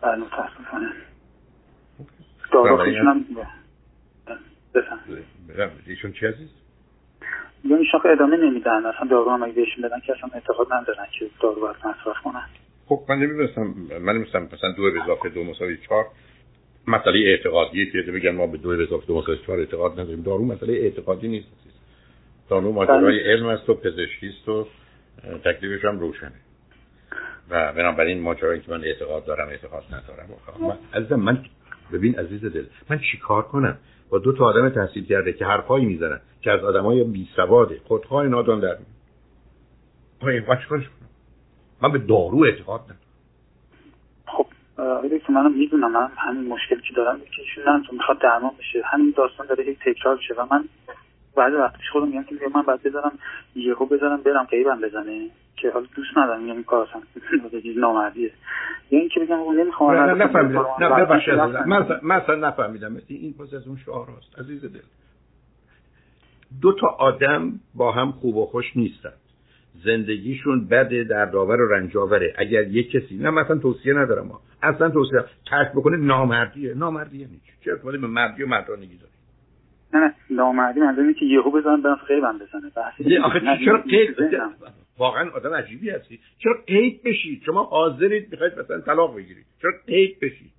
بله 0.00 0.16
متاسفانه. 0.16 0.92
بفهم 5.48 5.70
ایشون 5.86 6.12
چی 6.12 6.26
عزیز؟ 6.26 6.48
یا 7.64 7.76
ایشون 7.76 8.00
ادامه 8.04 8.36
نمیدن. 8.36 8.86
اصلا 8.86 9.08
دارو 9.10 9.30
هم 9.30 9.42
اگه 9.42 9.52
بهشون 9.52 9.84
بدن 9.84 10.00
که 10.06 10.12
اصلا 10.12 10.30
اعتقاد 10.34 10.72
ندارن 10.72 11.06
که 11.18 11.26
دارو 11.42 11.60
باید 11.60 11.76
مصرف 11.76 12.22
کنن. 12.24 12.46
خب 12.86 13.00
من 13.08 13.18
نمی‌دونستم. 13.18 13.62
من 14.00 14.12
نمی‌دونستم. 14.12 14.42
مثلا 14.42 14.72
دو 14.72 14.90
به 14.90 15.02
اضافه 15.02 15.28
دو 15.28 15.44
مساوی 15.44 15.76
چهار. 15.76 16.04
مسئله 16.86 17.18
اعتقادیه 17.18 17.92
که 17.92 18.12
بگن 18.12 18.30
ما 18.30 18.46
به 18.46 18.58
دو 18.58 18.76
به 18.76 18.82
اضافه 18.82 19.06
دو 19.06 19.18
مساوی 19.18 19.38
چهار 19.46 19.58
اعتقاد 19.58 19.92
نداریم. 19.92 20.22
دارو 20.22 20.44
مسئله 20.44 20.72
اعتقادی 20.72 21.28
نیست. 21.28 21.48
دارو 22.48 22.72
ماجرای 22.72 23.20
بله. 23.20 23.32
علم 23.32 23.46
است 23.46 23.70
و 23.70 23.74
پزشکی 23.74 24.28
است 24.28 24.48
و 24.48 24.66
تکلیفش 25.44 25.84
هم 25.84 25.98
روشنه. 25.98 26.32
و 27.50 27.72
بنابراین 27.72 28.20
ماجرایی 28.20 28.60
که 28.60 28.72
من 28.72 28.84
اعتقاد 28.84 29.24
دارم 29.24 29.48
اعتقاد 29.48 29.84
ندارم. 29.86 30.28
من 30.60 30.78
عزیزم 30.94 31.20
من 31.20 31.44
ببین 31.92 32.18
عزیز 32.18 32.44
دل 32.44 32.64
من 32.90 33.00
چیکار 33.12 33.42
کنم؟ 33.42 33.78
با 34.10 34.18
دو 34.18 34.32
تا 34.32 34.44
آدم 34.44 34.68
تحصیل 34.68 35.06
کرده 35.06 35.32
که 35.32 35.44
حرفایی 35.44 35.86
می‌زنن 35.86 36.20
که 36.40 36.50
از 36.50 36.64
آدمای 36.64 37.04
بی 37.04 37.28
سواده 37.36 37.80
خودخواه 37.84 38.26
نادان 38.26 38.60
در 38.60 38.76
میاد 40.22 40.86
من 41.82 41.92
به 41.92 41.98
دارو 41.98 42.44
اعتقاد 42.44 42.80
ندارم. 42.80 42.98
خب 44.26 44.46
که 45.26 45.32
منم 45.32 45.58
می‌دونم 45.58 45.92
من 45.92 46.08
همین 46.16 46.48
مشکلی 46.48 46.80
که 46.80 46.94
دارم 46.96 47.20
که 47.20 47.42
ایشون 47.42 47.82
می‌خواد 47.92 48.18
درمان 48.18 48.52
بشه. 48.58 48.82
همین 48.84 49.14
داستان 49.16 49.46
داره 49.46 49.64
هی 49.64 49.74
تکرار 49.74 50.16
بشه 50.16 50.34
و 50.34 50.46
من 50.50 50.64
بعد 51.40 51.54
وقتش 51.54 51.90
خودم 51.92 52.06
میگم 52.06 52.22
که 52.22 52.34
من 52.54 52.62
بعد 52.62 52.82
بذارم 52.82 53.12
یهو 53.54 53.86
بذارم 53.86 54.22
برم 54.22 54.44
قیبم 54.44 54.80
بزنه. 54.80 55.30
که 55.56 55.70
حالا 55.70 55.86
دوست 55.96 56.18
ندارم 56.18 56.42
میگم 56.42 56.54
این 56.54 56.64
کار 56.64 56.88
اصلا 56.88 57.02
نامردیه. 57.76 58.32
یا 58.90 58.98
اینکه 58.98 59.20
بگم 59.20 59.38
اون 59.38 59.60
نمی‌خوام 59.60 59.96
نه 59.96 60.24
نفهمیدم. 60.24 60.66
نه 60.80 60.88
ببخشید 60.88 61.34
من 62.02 62.16
اصلا 62.16 62.34
نفهمیدم. 62.34 62.96
این 63.08 63.34
پس 63.34 63.54
از 63.54 63.66
اون 63.66 63.76
شعار 63.76 64.06
هست 64.18 64.38
عزیز 64.38 64.64
دل. 64.64 64.80
دو 66.62 66.72
تا 66.72 66.86
آدم 66.86 67.52
با 67.74 67.92
هم 67.92 68.12
خوب 68.12 68.36
و 68.36 68.46
خوش 68.46 68.76
نیستن. 68.76 69.12
زندگیشون 69.84 70.66
بده 70.66 71.04
در 71.04 71.24
داور 71.24 71.60
و 71.60 71.68
رنجاوره 71.74 72.34
اگر 72.38 72.62
یک 72.62 72.90
کسی 72.90 73.16
نه 73.16 73.30
مثلا 73.30 73.58
توصیه 73.58 73.94
ندارم. 73.94 74.26
ما 74.26 74.40
اصلا 74.62 74.90
توصیه 74.90 75.24
ترک 75.50 75.72
بکنه 75.72 75.96
نامردیه. 75.96 76.74
نامردیه 76.74 77.26
نیست. 77.26 77.44
چه 77.64 77.70
ارتباطی 77.70 77.98
به 77.98 78.06
مردی 78.06 78.42
و 78.42 78.46
مردانگی 78.46 78.96
داره 78.96 79.19
نه 79.94 80.00
نه 80.00 80.14
نامردی 80.30 80.80
منظور 80.80 81.12
که 81.12 81.24
یهو 81.24 81.50
بزنن 81.50 81.82
برن 81.82 81.94
قیبم 81.94 82.38
بزنه. 82.38 82.70
بحث 82.76 82.94
چرا 83.64 83.78
قیب 83.78 84.16
واقعا 84.98 85.30
آدم 85.30 85.54
عجیبی 85.54 85.90
هستی. 85.90 86.20
چرا 86.38 86.52
قید 86.66 87.02
بشید 87.02 87.42
شما 87.46 87.64
حاضرید 87.64 88.32
می‌خواید 88.32 88.58
مثلا 88.58 88.80
طلاق 88.80 89.16
بگیرید. 89.16 89.44
چرا 89.62 89.70
قید 89.86 90.20
بشید 90.20 90.50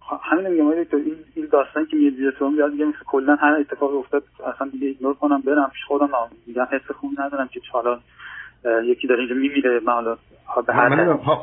خب، 0.00 0.16
همین 0.22 0.46
میگم 0.46 0.84
تو 0.84 0.96
این 0.96 1.16
این 1.34 1.48
داستان 1.52 1.86
که 1.86 1.96
میاد 1.96 2.34
تو 2.34 2.50
میاد 2.50 2.72
میگه 2.72 2.84
مثل 2.84 2.98
کلا 3.06 3.34
هر 3.34 3.52
اتفاقی 3.60 3.96
افتاد 3.96 4.24
اصلا 4.54 4.68
دیگه 4.68 4.86
ایگنور 4.86 5.14
کنم 5.14 5.40
برم 5.40 5.70
پیش 5.72 5.84
خودم. 5.88 6.08
میگم 6.46 6.66
حس 6.70 6.90
خوب 6.90 7.10
ندارم 7.18 7.48
که 7.48 7.60
حالا 7.72 8.00
یکی 8.84 9.06
داره 9.06 9.20
اینجا 9.20 9.34
میمیره 9.34 9.80
من 9.80 9.92
حالا 9.92 10.16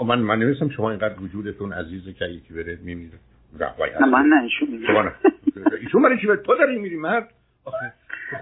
من 0.04 0.20
من 0.20 0.40
نمیستم 0.40 0.70
شما 0.70 0.90
اینقدر 0.90 1.16
وجودتون 1.22 1.74
عزیزه 1.74 2.14
که 2.14 2.26
یکی 2.26 2.54
بره 2.54 2.78
میمیره. 2.84 3.18
نه 4.02 4.06
من 4.06 4.26
نه 4.26 4.44
ایشون 4.44 4.70
ایشون 5.82 6.02
برای 6.02 6.18
چی 6.18 6.28
تو 6.28 6.56
داری 6.56 6.80
میری 6.80 6.96
مرد؟ 6.96 7.30
آخه 7.66 7.94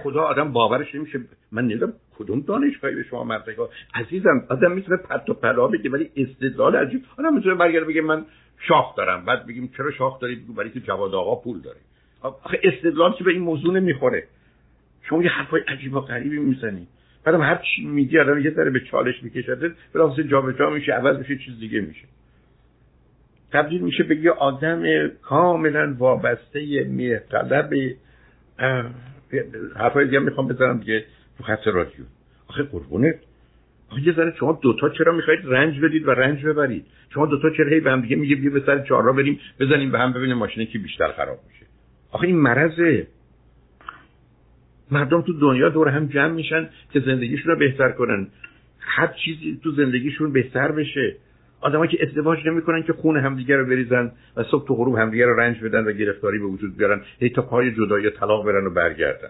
خدا 0.03 0.21
آدم 0.21 0.51
باورش 0.51 0.95
نمیشه. 0.95 1.19
من 1.51 1.63
نمی‌دونم 1.63 1.93
کدوم 2.19 2.39
دانشگاهی 2.39 2.95
به 2.95 3.03
شما 3.03 3.23
مردگاه 3.23 3.69
عزیزم 3.93 4.45
آدم 4.49 4.71
می‌تونه 4.71 4.97
پرت 4.97 5.29
و 5.29 5.33
پلا 5.33 5.67
بگه 5.67 5.89
ولی 5.89 6.09
استدلال 6.15 6.75
عجیب 6.75 7.03
آدم 7.19 7.33
می‌تونه 7.33 7.55
برگرده 7.55 7.85
بگه 7.85 8.01
من 8.01 8.25
شاخ 8.67 8.95
دارم. 8.95 9.25
بعد 9.25 9.47
بگیم 9.47 9.71
چرا 9.77 9.91
شاخ 9.91 10.19
داری 10.19 10.35
برای 10.57 10.69
که 10.69 10.79
جواد 10.79 11.15
آقا 11.15 11.35
پول 11.35 11.61
داره. 11.61 11.77
آخه 12.21 12.59
استدلال 12.63 13.13
که 13.13 13.23
به 13.23 13.31
این 13.31 13.41
موضوع 13.41 13.73
نمی‌خوره؟ 13.73 14.27
شما 15.09 15.23
یه 15.23 15.29
حرفای 15.29 15.61
عجیب 15.67 15.93
و 15.93 15.99
غریبی 15.99 16.39
می‌زنی. 16.39 16.87
بعدم 17.23 17.41
هر 17.41 17.55
چی 17.55 17.85
میگی 17.85 18.19
آدم 18.19 18.39
یه 18.39 18.51
ذره 18.51 18.69
به 18.69 18.79
چالش 18.79 19.23
میکشده 19.23 19.71
بلافاصله 19.93 20.27
جابجا 20.27 20.69
میشه 20.69 20.91
عوض 20.91 21.17
میشه 21.17 21.37
چیز 21.37 21.59
دیگه 21.59 21.81
میشه. 21.81 22.07
تبدیل 23.53 23.81
میشه 23.81 24.03
به 24.03 24.15
یه 24.15 24.31
آدم 24.31 25.07
کاملا 25.07 25.95
وابسته 25.97 26.87
مهرطلب 26.89 27.73
حرفای 29.75 30.05
دیگه 30.05 30.19
می‌خوام 30.19 30.47
بزنم 30.47 30.77
دیگه 30.77 31.05
تو 31.37 31.43
خط 31.43 31.67
رادیو. 31.67 32.05
آخه 32.47 32.63
قربونت. 32.63 33.15
آخه 33.91 34.07
یه 34.07 34.13
ذره 34.13 34.33
شما 34.39 34.59
دوتا 34.61 34.89
چرا 34.89 35.15
می‌خواید 35.15 35.39
رنج 35.43 35.79
بدید 35.79 36.07
و 36.07 36.11
رنج 36.11 36.45
ببرید؟ 36.45 36.85
شما 37.13 37.25
دوتا 37.25 37.49
چرا 37.49 37.69
هی 37.69 37.79
به 37.79 37.91
هم 37.91 38.01
دیگه 38.01 38.15
میگه 38.15 38.35
بیا 38.35 38.51
به 38.51 38.63
سر 38.65 38.79
چهار 38.79 39.13
بریم 39.13 39.39
بزنیم 39.59 39.91
به 39.91 39.99
هم 39.99 40.13
ببینیم 40.13 40.37
ماشین 40.37 40.65
کی 40.65 40.77
بیشتر 40.77 41.11
خراب 41.11 41.39
میشه. 41.49 41.65
آخه 42.11 42.27
این 42.27 42.37
مرضه. 42.37 43.07
مردم 44.91 45.21
تو 45.21 45.33
دنیا 45.33 45.69
دور 45.69 45.89
هم 45.89 46.07
جمع 46.07 46.33
میشن 46.33 46.69
که 46.93 46.99
زندگیشون 46.99 47.51
رو 47.51 47.59
بهتر 47.59 47.91
کنن. 47.91 48.27
هر 48.79 49.07
چیزی 49.07 49.59
تو 49.63 49.71
زندگیشون 49.71 50.31
بهتر 50.31 50.71
بشه. 50.71 51.15
آدمایی 51.61 51.91
که 51.91 52.07
ازدواج 52.07 52.47
نمی‌کنن 52.47 52.83
که 52.83 52.93
خون 52.93 53.17
همدیگه 53.17 53.55
رو 53.55 53.65
بریزن 53.65 54.11
و 54.37 54.43
صبح 54.43 54.67
تو 54.67 54.75
غروب 54.75 54.95
همدیگه 54.95 55.25
رو 55.25 55.39
رنج 55.39 55.63
بدن 55.63 55.83
و 55.83 55.91
گرفتاری 55.91 56.39
به 56.39 56.45
وجود 56.45 56.77
بیارن 56.77 57.01
هی 57.19 57.29
تا 57.29 57.41
پای 57.41 57.71
جدایی 57.71 58.09
طلاق 58.09 58.45
برن 58.45 58.65
و 58.65 58.69
برگردن. 58.69 59.29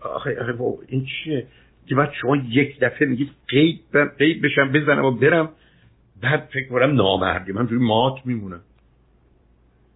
آخه 0.00 0.40
آخه 0.40 0.54
این 0.88 1.06
چیه؟ 1.06 1.46
که 1.86 1.94
بعد 1.94 2.12
شما 2.20 2.36
یک 2.36 2.80
دفعه 2.80 3.08
میگید 3.08 3.30
قید 3.48 3.80
قید 4.18 4.42
بشم 4.42 4.72
بزنم 4.72 5.04
و 5.04 5.10
برم 5.10 5.48
بعد 6.22 6.48
فکر 6.52 6.68
کنم 6.68 6.90
من 7.54 7.66
توی 7.66 7.78
مات 7.78 8.14
میمونم. 8.24 8.60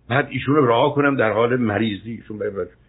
بعد 0.08 0.28
ایشون 0.30 0.56
رو 0.56 0.66
راه 0.66 0.94
کنم 0.94 1.16
در 1.16 1.32
حال 1.32 1.56
مریضی. 1.56 2.10
ایشون 2.10 2.42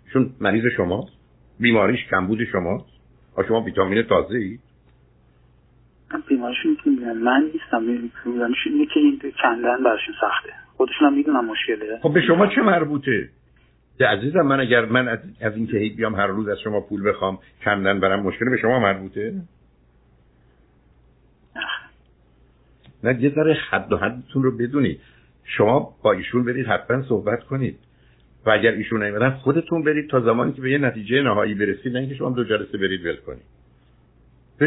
ایشون 0.06 0.34
مریض 0.40 0.66
شماست. 0.78 1.12
بیماریش 1.60 2.06
کمبود 2.10 2.40
ها 3.38 3.44
شما 3.48 3.62
ویتامین 3.62 4.02
تازه 4.02 4.58
ای 6.14 6.22
بیماریشون 6.28 6.78
من 7.14 7.52
نیستم 7.54 7.86
بیماریشون 8.26 8.74
اینه 8.74 8.86
که 8.86 9.00
این 9.00 9.22
کندن 9.44 9.84
برشون 9.84 10.16
سخته. 10.22 10.54
خودشون 10.78 11.08
هم 11.08 11.14
می‌دونم 11.14 11.46
مشکله. 11.46 12.00
خب 12.02 12.14
به 12.14 12.22
شما 12.22 12.48
چه 12.48 12.62
مربوطه؟ 12.62 13.30
عزیزم 14.08 14.42
من 14.42 14.60
اگر 14.60 14.86
من 14.86 15.08
از, 15.08 15.20
از 15.42 15.56
این 15.56 15.68
که 15.68 15.78
بیام 15.98 16.16
هر 16.16 16.28
روز 16.28 16.48
از 16.48 16.60
شما 16.60 16.82
پول 16.82 17.10
بخوام 17.10 17.40
کندن 17.66 18.00
برم 18.00 18.20
مشکل 18.20 18.50
به 18.50 18.58
شما 18.58 18.80
مربوطه؟ 18.80 19.34
نه 23.04 23.24
یه 23.24 23.30
ذره 23.30 23.54
حد 23.54 23.94
و 23.94 23.98
حدتون 23.98 24.44
رو 24.44 24.58
بدونید. 24.58 25.00
شما 25.44 25.96
با 26.04 26.12
ایشون 26.12 26.44
برید 26.46 26.68
حتما 26.68 27.02
صحبت 27.02 27.44
کنید. 27.44 27.80
و 28.46 28.50
اگر 28.50 28.72
ایشون 28.72 29.04
نیومدن 29.04 29.30
خودتون 29.30 29.84
برید 29.84 30.10
تا 30.10 30.20
زمانی 30.20 30.54
که 30.54 30.62
به 30.62 30.72
یه 30.72 30.78
نتیجه 30.78 31.22
نهایی 31.22 31.54
برسید 31.54 31.94
نه 31.94 32.00
اینکه 32.00 32.16
شما 32.16 32.30
دو 32.30 32.44
جلسه 32.44 32.78
برید 32.78 33.06
ول 33.06 33.16
کنید. 33.16 33.61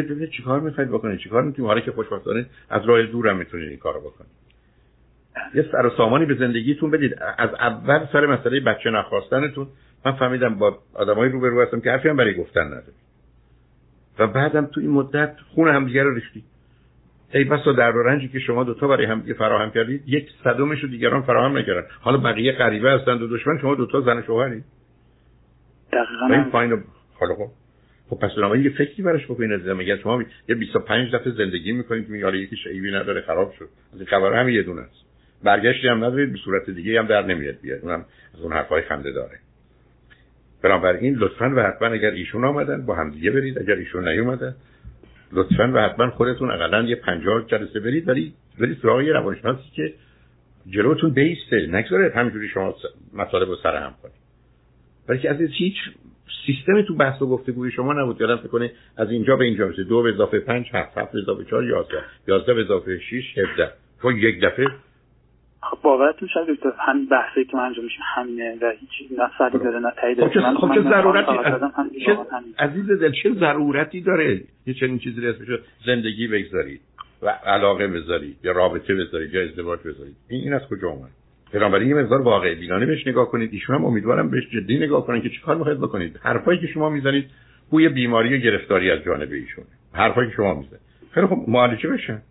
ببینید 0.02 0.30
چیکار 0.30 0.60
می‌خواید 0.60 0.90
بکنید 0.90 1.18
چیکار 1.18 1.42
می‌تونید 1.42 1.68
حالا 1.68 1.80
که 1.80 1.92
خوشبختانه 1.92 2.46
از 2.70 2.82
راه 2.84 3.02
دور 3.02 3.28
هم 3.28 3.36
می‌تونید 3.36 3.68
این 3.68 3.78
کارو 3.78 4.00
بکنید. 4.00 4.30
یه 5.54 5.68
سر 5.72 5.86
و 5.86 5.90
سامانی 5.96 6.26
به 6.26 6.34
زندگیتون 6.34 6.90
بدید. 6.90 7.14
از 7.38 7.50
اول 7.54 8.06
سر 8.12 8.26
مسئله 8.26 8.60
بچه 8.60 8.90
نخواستنتون. 8.90 9.66
من 10.06 10.12
فهمیدم 10.12 10.54
با 10.54 10.78
آدمای 10.94 11.28
روبرو 11.28 11.62
هستم 11.62 11.80
که 11.80 11.90
حرفی 11.90 12.08
هم 12.08 12.16
برای 12.16 12.34
گفتن 12.34 12.66
نداره 12.66 12.92
و 14.18 14.26
بعدم 14.26 14.66
تو 14.66 14.80
این 14.80 14.90
مدت 14.90 15.36
خون 15.54 15.68
همدیگه 15.68 16.02
رو 16.02 16.14
ریختید 16.14 16.44
ای 17.34 17.44
بسا 17.44 17.72
در 17.72 17.90
رنجی 17.90 18.28
که 18.28 18.38
شما 18.38 18.64
دوتا 18.64 18.88
برای 18.88 19.06
هم 19.06 19.22
فراهم 19.38 19.70
کردید 19.70 20.02
یک 20.06 20.28
صدمش 20.44 20.80
رو 20.80 20.88
دیگران 20.88 21.22
فراهم 21.22 21.58
نکردن. 21.58 21.86
حالا 22.00 22.18
بقیه 22.18 22.52
غریبه 22.52 22.90
هستند 22.90 23.22
و 23.22 23.36
دشمن 23.36 23.58
شما 23.58 23.74
دوتا 23.74 24.00
زن 24.00 24.22
شوهرید. 24.22 24.64
دقیقاً. 25.92 26.34
این 26.34 26.44
پایین 26.44 26.84
حالا 27.20 27.34
خب. 27.34 27.63
خب 28.10 28.16
پس 28.16 28.30
بنابراین 28.36 28.64
یه 28.64 28.70
فکری 28.70 29.02
براش 29.02 29.24
بکنید 29.24 29.52
عزیزم 29.52 29.80
اگر 29.80 29.96
شما 29.96 30.24
یه 30.48 30.54
25 30.54 31.14
دفعه 31.14 31.32
زندگی 31.32 31.72
می‌کنید 31.72 32.08
میگه 32.08 32.24
حالا 32.24 32.36
یکی 32.36 32.56
شیبی 32.56 32.90
نداره 32.90 33.20
خراب 33.20 33.54
شد. 33.58 33.68
از 33.92 33.98
این 33.98 34.06
خبر 34.06 34.40
هم 34.40 34.48
یه 34.48 34.62
دونه 34.62 34.80
است. 34.80 35.04
برگشتی 35.44 35.88
هم 35.88 36.04
ندارید 36.04 36.32
به 36.32 36.38
صورت 36.44 36.70
دیگه 36.70 36.98
هم 36.98 37.06
در 37.06 37.22
نمیاد 37.22 37.54
بیاد. 37.62 37.80
اونم 37.82 38.04
از 38.34 38.40
اون 38.40 38.52
حرفای 38.52 38.82
خنده 38.82 39.12
داره. 39.12 39.38
بنابراین 40.62 41.14
لطفا 41.14 41.54
و 41.56 41.60
حتما 41.60 41.88
اگر 41.88 42.10
ایشون 42.10 42.44
آمدن 42.44 42.86
با 42.86 42.94
هم 42.94 43.10
دیگه 43.10 43.30
برید. 43.30 43.58
اگر 43.58 43.74
ایشون 43.74 44.08
نیومدن 44.08 44.54
لطفا 45.32 45.72
و 45.74 45.78
حتما 45.78 46.10
خودتون 46.10 46.50
اقلا 46.50 46.82
یه 46.82 46.96
50 46.96 47.46
جلسه 47.46 47.80
برید 47.80 48.08
ولی 48.08 48.34
برید 48.60 48.78
سراغ 48.82 49.00
یه 49.00 49.12
روانشناسی 49.12 49.70
که 49.74 49.94
جلوتون 50.66 51.10
بیسته. 51.10 51.66
نگذاره 51.66 52.12
همینجوری 52.14 52.48
شما 52.48 52.74
مطالب 53.14 53.48
رو 53.48 53.56
سر 53.62 53.76
هم 53.76 53.94
کنید. 54.02 54.14
ولی 55.08 55.18
که 55.18 55.30
از 55.30 55.36
هیچ 55.40 55.76
سیستم 56.46 56.82
تو 56.82 56.94
بحث 56.94 57.22
و 57.22 57.26
گفتگوی 57.26 57.70
شما 57.70 57.92
نبود. 57.92 58.20
یادم 58.20 58.36
فکر 58.36 58.70
از 58.96 59.10
اینجا 59.10 59.36
به 59.36 59.44
اینجا 59.44 59.66
میشه 59.66 59.84
دو 59.84 60.02
به 60.02 60.14
اضافه 60.14 60.38
پنج 60.38 60.66
هفت 60.72 60.98
هفت 60.98 61.12
به 61.12 61.18
اضافه 61.18 61.44
چهار 61.44 61.64
یازده. 61.64 62.02
یازده 62.28 62.54
به 62.54 62.60
اضافه 62.60 62.98
شیش 62.98 63.38
هفده. 63.38 63.70
تو 64.02 64.12
یک 64.12 64.40
دفعه 64.40 64.66
خب 65.70 65.78
باورتون 65.82 66.28
شد 66.28 66.46
دکتر 66.48 66.72
همین 66.78 67.06
بحثی 67.06 67.44
که 67.44 67.56
من 67.56 67.62
انجام 67.62 67.84
میشه 67.84 68.00
همینه 68.14 68.58
و 68.62 68.72
هیچ 68.80 69.10
نه 69.18 69.30
سری 69.38 69.58
داره 69.58 69.78
نه 69.78 69.92
تایید 70.00 70.20
خب 70.20 70.34
چه, 70.34 70.40
خب 70.40 70.74
چه 70.74 70.82
ضرورتی 70.82 71.32
عزیز 72.58 72.90
دل 72.90 73.12
چه 73.22 73.34
ضرورتی 73.34 74.00
داره 74.00 74.40
یه 74.66 74.74
چنین 74.74 74.98
چیزی 74.98 75.20
رو 75.20 75.28
اسمش 75.28 75.58
زندگی 75.86 76.28
بگذارید 76.28 76.80
و 77.22 77.28
علاقه 77.28 77.88
بذارید 77.88 78.36
یا 78.44 78.52
رابطه 78.52 78.94
بذارید 78.94 79.34
یا 79.34 79.42
ازدواج 79.42 79.80
بذارید. 79.80 80.16
این 80.28 80.42
این 80.42 80.52
از 80.52 80.68
کجا 80.70 80.88
اومد؟ 80.88 81.10
بنابراین 81.54 81.88
یه 81.88 81.94
مقدار 81.94 82.22
واقع 82.22 82.54
بینانه 82.54 82.86
بهش 82.86 83.06
نگاه 83.06 83.30
کنید. 83.30 83.52
ایشون 83.52 83.76
هم 83.76 83.84
امیدوارم 83.84 84.30
بهش 84.30 84.48
جدی 84.50 84.78
نگاه 84.78 85.06
کنید 85.06 85.22
که 85.22 85.28
چیکار 85.28 85.56
می‌خواید 85.56 85.78
بکنید. 85.78 86.20
حرفایی 86.22 86.60
که 86.60 86.66
شما 86.66 86.90
می‌زنید 86.90 87.30
بوی 87.70 87.88
بیماری 87.88 88.36
و 88.36 88.38
گرفتاری 88.38 88.90
از 88.90 89.02
جانب 89.02 89.32
ایشون. 89.32 89.64
حرفایی 89.92 90.30
که 90.30 90.36
شما 90.36 90.54
می‌زنید. 90.54 90.80
خیلی 91.10 91.26
خب 91.26 91.44
معالجه 91.48 91.88
بشن. 91.88 92.22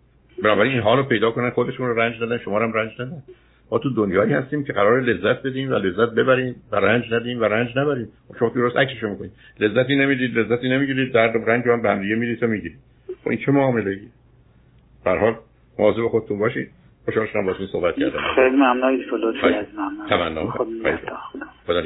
بنابراین 0.42 0.72
این 0.72 0.82
حالو 0.82 1.02
پیدا 1.02 1.30
کنن 1.30 1.50
خودشون 1.50 1.86
رو 1.86 2.00
رنج 2.00 2.20
دادن 2.20 2.38
شما 2.38 2.58
رو 2.58 2.64
هم 2.64 2.72
رنج 2.72 2.90
دادن. 2.98 3.22
ما 3.70 3.78
تو 3.78 3.90
دنیایی 3.90 4.32
هستیم 4.32 4.64
که 4.64 4.72
قرار 4.72 5.00
لذت 5.00 5.42
بدیم 5.42 5.70
و 5.70 5.74
لذت 5.74 6.14
ببریم 6.14 6.54
و 6.72 6.76
رنج 6.76 7.04
ندیم 7.12 7.40
و 7.40 7.44
رنج 7.44 7.78
نبریم. 7.78 8.08
شما 8.38 8.48
درست 8.48 8.76
عکسشو 8.76 9.08
می‌کنید. 9.08 9.32
لذتی 9.60 9.96
نمی‌دید 9.96 10.38
لذتی 10.38 10.68
نمی‌گیرید 10.68 11.12
درد 11.12 11.36
و 11.36 11.38
رنج 11.38 11.64
هم 11.68 11.82
به 11.82 11.90
هم 11.90 12.02
دیگه 12.02 12.46
و 12.46 12.58
خب 13.24 13.28
این 13.28 13.38
چه 13.38 13.52
معامله 13.52 13.90
ای 13.90 14.00
به 15.04 15.10
حال 15.10 15.36
مواظب 15.78 16.08
خودتون 16.08 16.38
باشید. 16.38 16.70
خوشحال 17.04 17.26
شدم 17.26 17.46
باهاتون 17.46 17.66
صحبت 17.66 17.96
کردم. 17.96 18.20
خیلی. 18.34 18.56
ممنون. 18.56 19.04
لطفی 19.12 19.46
از 19.46 19.66
ممنون 20.10 20.50
خدا 21.66 21.80